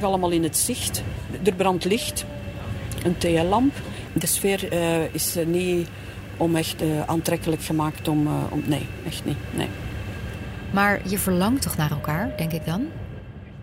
Allemaal 0.00 0.30
in 0.30 0.42
het 0.42 0.56
zicht. 0.56 1.02
Er 1.44 1.54
brandt 1.54 1.84
licht, 1.84 2.24
een 3.04 3.18
theelamp. 3.18 3.74
De 4.12 4.26
sfeer 4.26 4.72
uh, 4.72 5.14
is 5.14 5.34
niet 5.46 5.88
om 6.36 6.56
echt 6.56 6.82
uh, 6.82 7.02
aantrekkelijk 7.06 7.62
gemaakt 7.62 8.08
om, 8.08 8.26
uh, 8.26 8.32
om... 8.50 8.62
Nee, 8.66 8.86
echt 9.06 9.24
niet. 9.24 9.36
Nee. 9.50 9.68
Maar 10.72 11.08
je 11.08 11.18
verlangt 11.18 11.62
toch 11.62 11.76
naar 11.76 11.90
elkaar, 11.90 12.36
denk 12.36 12.52
ik 12.52 12.66
dan? 12.66 12.88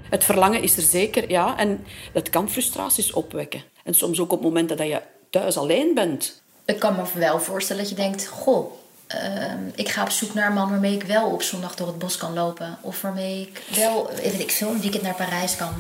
Het 0.09 0.23
verlangen 0.23 0.61
is 0.61 0.77
er 0.77 0.83
zeker, 0.83 1.29
ja. 1.29 1.57
En 1.57 1.85
dat 2.13 2.29
kan 2.29 2.49
frustraties 2.49 3.13
opwekken. 3.13 3.63
En 3.83 3.93
soms 3.93 4.19
ook 4.19 4.31
op 4.31 4.41
momenten 4.41 4.77
dat 4.77 4.87
je 4.87 5.01
thuis 5.29 5.57
alleen 5.57 5.93
bent. 5.93 6.41
Ik 6.65 6.79
kan 6.79 6.95
me 6.95 7.03
wel 7.13 7.39
voorstellen 7.39 7.81
dat 7.81 7.91
je 7.91 7.97
denkt... 7.97 8.27
Goh, 8.27 8.73
uh, 9.15 9.53
ik 9.75 9.89
ga 9.89 10.03
op 10.03 10.09
zoek 10.09 10.33
naar 10.33 10.47
een 10.47 10.53
man 10.53 10.69
waarmee 10.69 10.95
ik 10.95 11.03
wel 11.03 11.31
op 11.31 11.41
zondag 11.41 11.75
door 11.75 11.87
het 11.87 11.99
bos 11.99 12.17
kan 12.17 12.33
lopen. 12.33 12.77
Of 12.81 13.01
waarmee 13.01 13.41
ik 13.41 13.63
wel, 13.75 14.09
weet 14.15 14.39
ik 14.39 14.51
veel, 14.51 14.69
een 14.69 14.81
weekend 14.81 15.03
naar 15.03 15.15
Parijs 15.15 15.55
kan. 15.55 15.73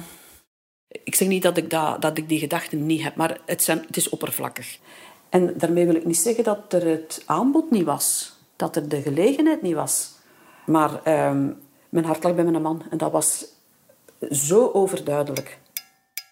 Ik 0.87 1.15
zeg 1.15 1.27
niet 1.27 1.43
dat 1.43 1.57
ik, 1.57 1.69
dat, 1.69 2.01
dat 2.01 2.17
ik 2.17 2.29
die 2.29 2.39
gedachten 2.39 2.85
niet 2.85 3.03
heb, 3.03 3.15
maar 3.15 3.37
het, 3.45 3.63
zijn, 3.63 3.83
het 3.87 3.97
is 3.97 4.09
oppervlakkig. 4.09 4.77
En 5.29 5.53
daarmee 5.57 5.85
wil 5.85 5.95
ik 5.95 6.05
niet 6.05 6.17
zeggen 6.17 6.43
dat 6.43 6.73
er 6.73 6.87
het 6.87 7.23
aanbod 7.25 7.71
niet 7.71 7.85
was. 7.85 8.33
Dat 8.55 8.75
er 8.75 8.89
de 8.89 9.01
gelegenheid 9.01 9.61
niet 9.61 9.75
was. 9.75 10.14
Maar 10.65 10.91
uh, 10.91 11.31
mijn 11.89 12.05
hart 12.05 12.23
lag 12.23 12.35
bij 12.35 12.43
mijn 12.43 12.61
man. 12.61 12.83
En 12.89 12.97
dat 12.97 13.11
was 13.11 13.45
zo 14.31 14.71
overduidelijk. 14.73 15.57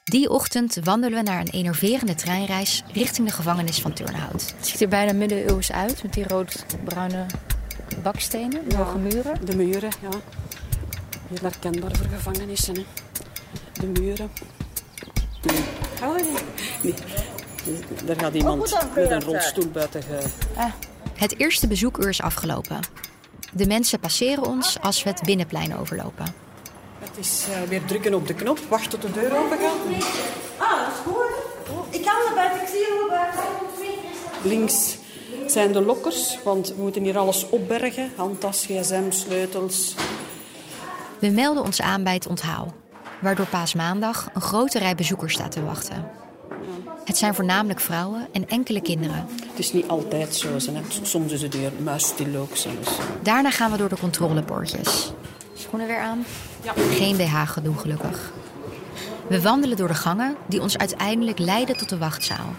Die 0.03 0.29
ochtend 0.29 0.77
wandelen 0.83 1.17
we 1.17 1.29
naar 1.29 1.39
een 1.39 1.49
enerverende 1.51 2.15
treinreis 2.15 2.83
richting 2.93 3.27
de 3.27 3.33
gevangenis 3.33 3.81
van 3.81 3.93
Turnhout. 3.93 4.53
Het 4.57 4.67
ziet 4.67 4.81
er 4.81 4.87
bijna 4.87 5.13
middeleeuws 5.13 5.71
uit 5.71 6.03
met 6.03 6.13
die 6.13 6.27
rood-bruine 6.27 7.25
bakstenen, 8.03 8.69
de 8.69 8.75
hoge 8.75 8.97
muren. 8.97 9.45
De 9.45 9.55
muren, 9.55 9.89
ja. 10.01 10.09
Heel 11.27 11.37
herkenbaar 11.41 11.95
voor 11.95 12.07
gevangenissen. 12.07 12.75
Hè. 12.75 12.83
De 13.73 14.01
muren. 14.01 14.31
Nee. 15.41 15.63
nee. 16.81 16.93
Daar 18.05 18.19
gaat 18.19 18.33
iemand 18.33 18.77
met 18.95 19.11
een 19.11 19.23
rolstoel 19.23 19.67
buiten. 19.67 20.03
Ge... 20.03 20.23
Ah. 20.55 20.71
Het 21.13 21.39
eerste 21.39 21.67
bezoekuur 21.67 22.09
is 22.09 22.21
afgelopen. 22.21 22.79
De 23.55 23.67
mensen 23.67 23.99
passeren 23.99 24.45
ons 24.45 24.79
als 24.81 25.03
we 25.03 25.09
het 25.09 25.21
binnenplein 25.21 25.77
overlopen. 25.77 26.25
Het 26.99 27.17
is 27.17 27.45
uh, 27.49 27.69
weer 27.69 27.85
drukken 27.85 28.13
op 28.13 28.27
de 28.27 28.33
knop. 28.33 28.59
Wacht 28.69 28.89
tot 28.89 29.01
de 29.01 29.11
deur 29.11 29.37
open 29.37 29.57
gaat. 29.57 30.03
Ah, 30.57 30.79
dat 30.79 30.87
is 30.87 30.99
goed. 31.03 31.93
Ik 31.93 32.05
kan 32.05 32.13
naar 32.25 32.33
buiten. 32.35 32.61
Ik 32.61 32.67
zie 32.67 32.85
hoe 32.99 33.09
buiten. 33.09 33.43
Links 34.43 34.97
zijn 35.47 35.71
de 35.71 35.81
lokkers, 35.81 36.39
want 36.43 36.67
we 36.75 36.81
moeten 36.81 37.03
hier 37.03 37.17
alles 37.17 37.49
opbergen. 37.49 38.11
Handtas, 38.15 38.65
gsm, 38.65 39.11
sleutels. 39.11 39.95
We 41.19 41.29
melden 41.29 41.63
ons 41.63 41.81
aan 41.81 42.03
bij 42.03 42.13
het 42.13 42.27
onthaal. 42.27 42.73
Waardoor 43.21 43.45
paasmaandag 43.45 44.29
een 44.33 44.41
grote 44.41 44.79
rij 44.79 44.95
bezoekers 44.95 45.33
staat 45.33 45.51
te 45.51 45.63
wachten. 45.63 46.22
Het 47.05 47.17
zijn 47.17 47.33
voornamelijk 47.35 47.79
vrouwen 47.79 48.27
en 48.31 48.47
enkele 48.49 48.81
kinderen. 48.81 49.25
Het 49.49 49.59
is 49.59 49.73
niet 49.73 49.87
altijd 49.87 50.35
zo. 50.35 50.47
Hè. 50.47 50.81
Soms 51.01 51.31
is 51.31 51.41
het 51.41 51.53
hier 51.53 51.71
muisstil 51.83 52.35
ook 52.35 52.55
zelfs. 52.55 52.97
Daarna 53.21 53.51
gaan 53.51 53.71
we 53.71 53.77
door 53.77 53.89
de 53.89 53.97
controlepoortjes. 53.99 55.11
Schoenen 55.53 55.87
weer 55.87 55.99
aan? 55.99 56.25
Ja. 56.63 56.73
Geen 56.75 57.17
BH-gedoe, 57.17 57.75
gelukkig. 57.75 58.31
We 59.27 59.41
wandelen 59.41 59.77
door 59.77 59.87
de 59.87 59.93
gangen 59.93 60.35
die 60.47 60.61
ons 60.61 60.77
uiteindelijk 60.77 61.39
leiden 61.39 61.77
tot 61.77 61.89
de 61.89 61.97
wachtzaal. 61.97 62.53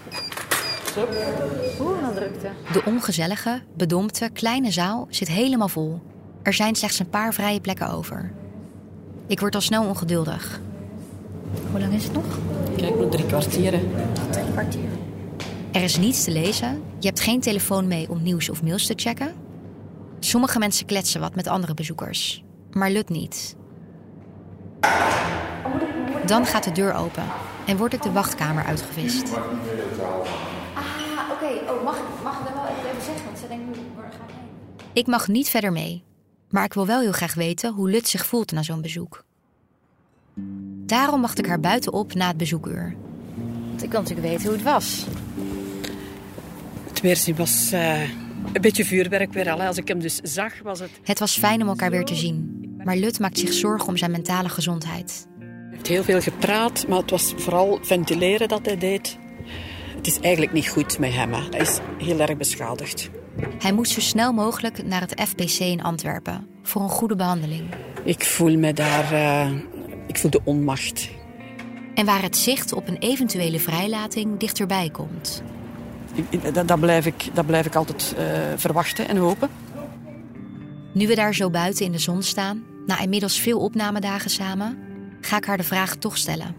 Oeh, 1.79 2.01
wat 2.01 2.15
drukte. 2.15 2.49
De 2.71 2.81
ongezellige, 2.85 3.61
bedompte, 3.73 4.29
kleine 4.33 4.71
zaal 4.71 5.07
zit 5.09 5.27
helemaal 5.27 5.67
vol. 5.67 6.01
Er 6.43 6.53
zijn 6.53 6.75
slechts 6.75 6.99
een 6.99 7.09
paar 7.09 7.33
vrije 7.33 7.59
plekken 7.59 7.89
over. 7.89 8.31
Ik 9.27 9.39
word 9.39 9.55
al 9.55 9.61
snel 9.61 9.83
ongeduldig. 9.83 10.59
Hoe 11.71 11.79
lang 11.79 11.93
is 11.93 12.03
het 12.03 12.13
nog? 12.13 12.25
Kijk, 12.77 12.99
nog 12.99 13.11
drie 13.11 13.25
kwartieren. 13.25 13.79
Drie 14.31 14.51
kwartier. 14.51 14.89
Er 15.71 15.83
is 15.83 15.97
niets 15.97 16.23
te 16.23 16.31
lezen. 16.31 16.83
Je 16.99 17.07
hebt 17.07 17.19
geen 17.19 17.39
telefoon 17.39 17.87
mee 17.87 18.09
om 18.09 18.23
nieuws 18.23 18.49
of 18.49 18.63
mails 18.63 18.85
te 18.85 18.93
checken. 18.95 19.33
Sommige 20.19 20.59
mensen 20.59 20.85
kletsen 20.85 21.21
wat 21.21 21.35
met 21.35 21.47
andere 21.47 21.73
bezoekers, 21.73 22.43
maar 22.71 22.91
Lut 22.91 23.09
niet. 23.09 23.55
Dan 26.25 26.45
gaat 26.45 26.63
de 26.63 26.71
deur 26.71 26.93
open 26.93 27.23
en 27.65 27.77
word 27.77 27.93
ik 27.93 28.01
de 28.01 28.11
wachtkamer 28.11 28.63
uitgevist. 28.63 29.33
Ah, 29.33 29.43
oké. 31.31 31.71
Oh, 31.71 31.83
mag, 31.83 31.97
mag 32.23 32.39
ik 32.39 32.45
dat 32.45 32.53
wel 32.53 32.65
even 32.65 33.01
zeggen? 33.05 33.25
Want 33.25 33.37
ze 33.37 33.47
denkt 33.47 33.65
nu, 33.65 33.83
waar 33.95 34.11
ga 34.11 34.23
ik 34.27 34.33
heen? 34.33 34.91
Ik 34.93 35.07
mag 35.07 35.27
niet 35.27 35.49
verder 35.49 35.71
mee, 35.71 36.03
maar 36.49 36.63
ik 36.63 36.73
wil 36.73 36.85
wel 36.85 36.99
heel 36.99 37.11
graag 37.11 37.33
weten 37.33 37.73
hoe 37.73 37.89
Lut 37.89 38.07
zich 38.07 38.25
voelt 38.25 38.51
na 38.51 38.63
zo'n 38.63 38.81
bezoek. 38.81 39.23
Daarom 40.85 41.21
wacht 41.21 41.39
ik 41.39 41.45
haar 41.45 41.59
buitenop 41.59 42.13
na 42.13 42.27
het 42.27 42.37
bezoekuur. 42.37 42.95
Want 43.67 43.83
ik 43.83 43.91
wil 43.91 44.01
natuurlijk 44.01 44.27
weten 44.27 44.45
hoe 44.45 44.53
het 44.55 44.63
was. 44.63 45.05
Het 46.87 47.01
weerzien 47.01 47.35
was 47.35 47.71
eh, 47.71 48.01
een 48.53 48.61
beetje 48.61 48.85
vuurwerk 48.85 49.33
weer 49.33 49.49
al. 49.51 49.59
hè. 49.59 49.67
Als 49.67 49.77
ik 49.77 49.87
hem 49.87 49.99
dus 49.99 50.19
zag, 50.23 50.53
was 50.63 50.79
het... 50.79 50.89
Het 51.03 51.19
was 51.19 51.37
fijn 51.37 51.61
om 51.61 51.67
elkaar 51.67 51.91
weer 51.91 52.05
te 52.05 52.15
zien, 52.15 52.59
maar 52.83 52.95
Lut 52.97 53.19
maakt 53.19 53.39
zich 53.39 53.53
zorgen 53.53 53.87
om 53.87 53.97
zijn 53.97 54.11
mentale 54.11 54.49
gezondheid. 54.49 55.27
Hij 55.39 55.69
heeft 55.71 55.87
heel 55.87 56.03
veel 56.03 56.21
gepraat, 56.21 56.87
maar 56.87 56.97
het 56.97 57.11
was 57.11 57.33
vooral 57.37 57.79
ventileren 57.81 58.47
dat 58.47 58.65
hij 58.65 58.77
deed. 58.77 59.17
Het 59.95 60.07
is 60.07 60.19
eigenlijk 60.19 60.53
niet 60.53 60.67
goed 60.67 60.99
met 60.99 61.13
hem. 61.13 61.33
Hè. 61.33 61.41
Hij 61.49 61.59
is 61.59 61.79
heel 61.97 62.19
erg 62.19 62.37
beschadigd. 62.37 63.09
Hij 63.59 63.73
moet 63.73 63.87
zo 63.87 63.99
snel 63.99 64.33
mogelijk 64.33 64.85
naar 64.85 65.01
het 65.01 65.21
FBC 65.27 65.59
in 65.59 65.83
Antwerpen 65.83 66.47
voor 66.63 66.81
een 66.81 66.89
goede 66.89 67.15
behandeling. 67.15 67.63
Ik 68.03 68.23
voel 68.25 68.57
me 68.57 68.73
daar... 68.73 69.13
eh, 69.13 69.51
ik 70.05 70.17
voel 70.17 70.31
de 70.31 70.41
onmacht. 70.43 71.09
En 71.93 72.05
waar 72.05 72.21
het 72.21 72.37
zicht 72.37 72.73
op 72.73 72.87
een 72.87 72.97
eventuele 72.97 73.59
vrijlating 73.59 74.39
dichterbij 74.39 74.89
komt. 74.89 75.43
Dat, 76.65 76.79
blijf, 76.79 77.05
ik, 77.05 77.29
dat 77.33 77.45
blijf 77.45 77.65
ik 77.65 77.75
altijd 77.75 78.15
eh, 78.17 78.25
verwachten 78.55 79.07
en 79.07 79.17
hopen. 79.17 79.49
Nu 80.91 81.07
we 81.07 81.15
daar 81.15 81.33
zo 81.33 81.49
buiten 81.49 81.85
in 81.85 81.91
de 81.91 81.99
zon 81.99 82.23
staan, 82.23 82.63
na 82.85 82.99
inmiddels 82.99 83.39
veel 83.39 83.59
opnamedagen 83.59 84.29
samen, 84.29 84.77
ga 85.21 85.37
ik 85.37 85.45
haar 85.45 85.57
de 85.57 85.63
vraag 85.63 85.95
toch 85.95 86.17
stellen. 86.17 86.55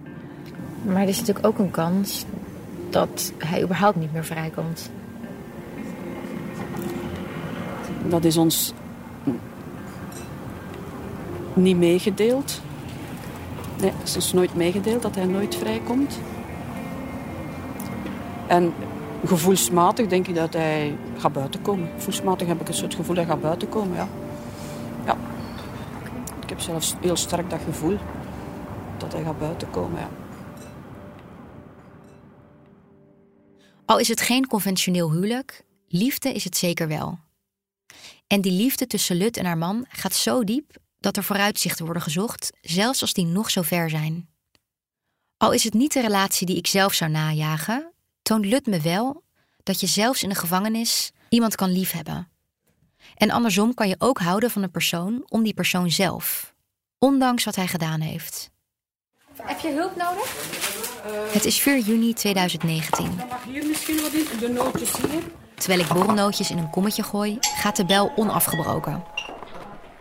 Maar 0.83 1.03
er 1.03 1.09
is 1.09 1.19
natuurlijk 1.19 1.47
ook 1.47 1.59
een 1.59 1.71
kans 1.71 2.25
dat 2.91 3.33
hij 3.39 3.63
überhaupt 3.63 3.97
niet 3.97 4.13
meer 4.13 4.25
vrijkomt. 4.25 4.91
Dat 8.09 8.25
is 8.25 8.37
ons 8.37 8.73
niet 11.55 11.77
meegedeeld. 11.77 12.61
Nee, 13.81 13.93
het 13.99 14.17
is 14.17 14.33
nooit 14.33 14.55
meegedeeld 14.55 15.03
dat 15.03 15.15
hij 15.15 15.25
nooit 15.25 15.55
vrijkomt. 15.55 16.19
En 18.47 18.75
gevoelsmatig 19.25 20.07
denk 20.07 20.27
ik 20.27 20.35
dat 20.35 20.53
hij 20.53 20.97
gaat 21.19 21.33
buitenkomen. 21.33 21.89
Gevoelsmatig 21.95 22.49
heb 22.49 22.61
ik 22.61 22.69
een 22.69 22.75
soort 22.75 22.95
gevoel 22.95 23.15
dat 23.15 23.25
hij 23.25 23.35
gaat 23.35 23.43
buitenkomen, 23.43 23.97
ja. 23.97 24.09
Ja. 25.05 25.17
Ik 26.43 26.49
heb 26.49 26.61
zelfs 26.61 26.95
heel 27.01 27.17
sterk 27.17 27.51
dat 27.51 27.61
gevoel 27.65 27.99
dat 28.97 29.13
hij 29.13 29.23
gaat 29.23 29.39
buitenkomen, 29.39 30.01
ja. 30.01 30.09
Al 33.85 33.99
is 33.99 34.09
het 34.09 34.21
geen 34.21 34.47
conventioneel 34.47 35.13
huwelijk, 35.13 35.65
liefde 35.89 36.33
is 36.33 36.45
het 36.45 36.57
zeker 36.57 36.89
wel. 36.89 37.19
En 38.27 38.41
die 38.41 38.53
liefde 38.53 38.87
tussen 38.87 39.17
Lut 39.17 39.37
en 39.37 39.45
haar 39.45 39.59
man 39.59 39.85
gaat 39.89 40.15
zo 40.15 40.45
diep 40.45 40.77
dat 40.99 41.17
er 41.17 41.25
vooruitzichten 41.25 41.85
worden 41.85 42.03
gezocht, 42.03 42.53
zelfs 42.61 43.01
als 43.01 43.13
die 43.13 43.27
nog 43.27 43.51
zo 43.51 43.63
ver 43.63 43.91
zijn. 43.91 44.29
Al 45.37 45.53
is 45.53 45.65
het 45.65 45.75
niet 45.75 45.93
de 45.93 46.01
relatie 46.01 46.47
die 46.47 46.57
ik 46.57 46.67
zelf 46.67 46.93
zou 46.93 47.11
najagen, 47.11 47.93
toont 48.23 48.47
Lut 48.47 48.67
me 48.67 48.81
wel 48.81 49.23
dat 49.63 49.81
je 49.81 49.87
zelfs 49.87 50.23
in 50.23 50.29
de 50.29 50.35
gevangenis 50.35 51.13
iemand 51.29 51.55
kan 51.55 51.71
liefhebben. 51.71 52.29
En 53.15 53.31
andersom 53.31 53.75
kan 53.75 53.89
je 53.89 53.97
ook 53.99 54.19
houden 54.19 54.51
van 54.51 54.63
een 54.63 54.71
persoon 54.71 55.25
om 55.29 55.43
die 55.43 55.55
persoon 55.55 55.91
zelf, 55.91 56.55
ondanks 56.99 57.45
wat 57.45 57.57
hij 57.57 57.67
gedaan 57.67 58.01
heeft. 58.01 58.51
Heb 59.43 59.59
je 59.61 59.71
hulp 59.71 59.97
nodig? 59.97 60.35
Het 61.33 61.45
is 61.45 61.61
4 61.61 61.79
juni 61.79 62.15
2019. 62.15 63.15
Mag 63.15 63.45
hier 63.45 63.67
misschien 63.67 64.01
wat 64.01 64.13
in? 64.13 64.39
De 64.39 64.49
nootjes 64.49 64.97
hier? 64.97 65.23
Terwijl 65.55 65.81
ik 65.81 65.89
borrelnootjes 65.89 66.51
in 66.51 66.59
een 66.59 66.71
kommetje 66.71 67.03
gooi, 67.03 67.37
gaat 67.41 67.77
de 67.77 67.85
bel 67.85 68.13
onafgebroken. 68.17 69.05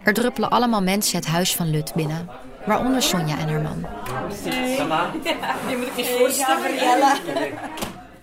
Er 0.05 0.13
druppelen 0.13 0.49
allemaal 0.49 0.81
mensen 0.81 1.17
het 1.17 1.27
huis 1.27 1.55
van 1.55 1.69
Lut 1.69 1.93
binnen, 1.93 2.29
waaronder 2.65 3.01
Sonja 3.01 3.37
en 3.37 3.49
haar 3.49 3.61
man. 3.61 3.85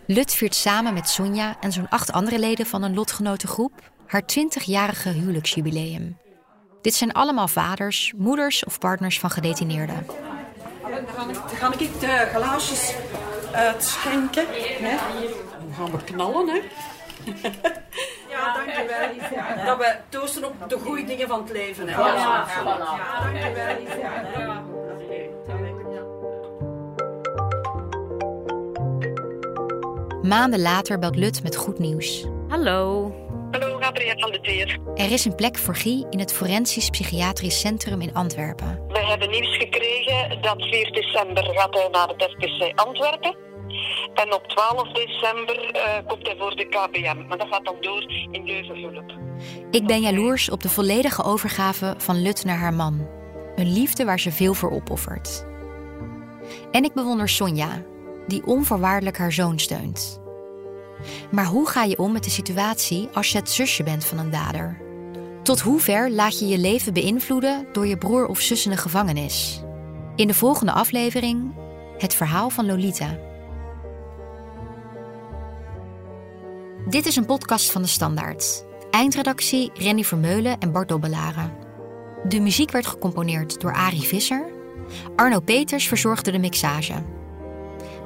Lut 0.06 0.34
viert 0.34 0.54
samen 0.54 0.94
met 0.94 1.08
Sonja 1.08 1.56
en 1.60 1.72
zo'n 1.72 1.88
acht 1.88 2.12
andere 2.12 2.38
leden 2.38 2.66
van 2.66 2.82
een 2.82 2.94
lotgenotengroep 2.94 3.72
haar 4.06 4.22
20-jarige 4.22 5.08
huwelijksjubileum. 5.08 6.18
Dit 6.82 6.94
zijn 6.94 7.12
allemaal 7.12 7.48
vaders, 7.48 8.12
moeders 8.16 8.64
of 8.64 8.78
partners 8.78 9.18
van 9.18 9.30
gedetineerden. 9.30 10.06
Dan 10.06 10.92
ga 11.16 11.28
ik, 11.28 11.34
dan 11.34 11.56
ga 11.56 11.72
ik 11.78 12.00
de 12.00 12.28
glaasjes 12.34 12.94
uitschenken. 13.52 14.46
Hè. 14.80 14.96
Dan 15.58 15.74
gaan 15.76 15.90
we 15.90 16.04
knallen, 16.04 16.48
hè. 16.48 16.60
Ja. 19.34 19.64
Dat 19.64 19.78
we 19.78 19.94
toosten 20.08 20.44
op 20.44 20.54
de 20.68 20.78
goede 20.78 21.04
dingen 21.04 21.28
van 21.28 21.42
het 21.42 21.52
leven. 21.52 21.88
Hè. 21.88 22.00
Ja, 22.00 22.46
dankjewel. 23.24 23.80
Maanden 30.22 30.60
later 30.60 30.98
belt 30.98 31.16
Lut 31.16 31.42
met 31.42 31.56
goed 31.56 31.78
nieuws. 31.78 32.24
Hallo. 32.48 33.12
Hallo, 33.50 33.78
Gabriel 33.80 34.18
van 34.18 34.32
de 34.32 34.40
Teer. 34.40 34.78
Er 34.94 35.12
is 35.12 35.24
een 35.24 35.34
plek 35.34 35.58
voor 35.58 35.74
Guy 35.74 36.06
in 36.10 36.18
het 36.18 36.32
Forensisch 36.32 36.90
Psychiatrisch 36.90 37.60
Centrum 37.60 38.00
in 38.00 38.14
Antwerpen. 38.14 38.84
We 38.88 38.98
hebben 38.98 39.30
nieuws 39.30 39.56
gekregen 39.56 40.42
dat 40.42 40.62
4 40.62 40.92
december 40.92 41.44
gaat 41.44 41.74
hij 41.74 41.88
naar 41.90 42.08
het 42.08 42.22
FPC 42.22 42.80
Antwerpen. 42.80 43.36
En 44.14 44.34
op 44.34 44.46
12 44.46 44.88
december 44.88 45.70
eh, 45.70 46.06
komt 46.06 46.26
hij 46.26 46.36
voor 46.38 46.56
de 46.56 46.64
KBM. 46.64 47.26
Maar 47.28 47.38
dat 47.38 47.48
gaat 47.50 47.64
dan 47.64 47.76
door 47.80 48.02
in 48.30 48.44
Leuven-Hulp. 48.44 49.12
Ik 49.70 49.86
ben 49.86 50.00
jaloers 50.00 50.50
op 50.50 50.62
de 50.62 50.68
volledige 50.68 51.24
overgave 51.24 51.94
van 51.98 52.22
Lut 52.22 52.44
naar 52.44 52.58
haar 52.58 52.74
man. 52.74 53.06
Een 53.56 53.72
liefde 53.72 54.04
waar 54.04 54.20
ze 54.20 54.32
veel 54.32 54.54
voor 54.54 54.70
opoffert. 54.70 55.44
En 56.70 56.84
ik 56.84 56.92
bewonder 56.92 57.28
Sonja, 57.28 57.82
die 58.26 58.46
onvoorwaardelijk 58.46 59.18
haar 59.18 59.32
zoon 59.32 59.58
steunt. 59.58 60.20
Maar 61.30 61.46
hoe 61.46 61.68
ga 61.68 61.82
je 61.84 61.98
om 61.98 62.12
met 62.12 62.24
de 62.24 62.30
situatie 62.30 63.08
als 63.12 63.32
je 63.32 63.38
het 63.38 63.50
zusje 63.50 63.82
bent 63.82 64.04
van 64.04 64.18
een 64.18 64.30
dader? 64.30 64.80
Tot 65.42 65.60
hoe 65.60 65.80
ver 65.80 66.10
laat 66.10 66.38
je 66.38 66.46
je 66.46 66.58
leven 66.58 66.92
beïnvloeden 66.92 67.66
door 67.72 67.86
je 67.86 67.98
broer 67.98 68.26
of 68.26 68.40
zus 68.40 68.64
in 68.64 68.70
de 68.70 68.76
gevangenis? 68.76 69.62
In 70.16 70.26
de 70.26 70.34
volgende 70.34 70.72
aflevering 70.72 71.54
het 71.98 72.14
verhaal 72.14 72.50
van 72.50 72.66
Lolita. 72.66 73.18
Dit 76.92 77.06
is 77.06 77.16
een 77.16 77.26
podcast 77.26 77.70
van 77.70 77.82
de 77.82 77.88
Standaard. 77.88 78.64
Eindredactie 78.90 79.70
Renny 79.74 80.04
Vermeulen 80.04 80.58
en 80.58 80.72
Bart 80.72 80.88
Dobbelaren. 80.88 81.52
De 82.28 82.40
muziek 82.40 82.70
werd 82.70 82.86
gecomponeerd 82.86 83.60
door 83.60 83.72
Arie 83.72 84.02
Visser. 84.02 84.52
Arno 85.16 85.40
Peters 85.40 85.88
verzorgde 85.88 86.30
de 86.30 86.38
mixage. 86.38 87.04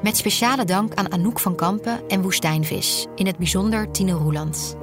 Met 0.02 0.16
speciale 0.16 0.64
dank 0.64 0.94
aan 0.94 1.12
Anouk 1.12 1.40
van 1.40 1.56
Kampen 1.56 2.08
en 2.08 2.22
Woestijnvis, 2.22 3.06
in 3.14 3.26
het 3.26 3.36
bijzonder 3.36 3.90
Tine 3.90 4.12
Roeland. 4.12 4.76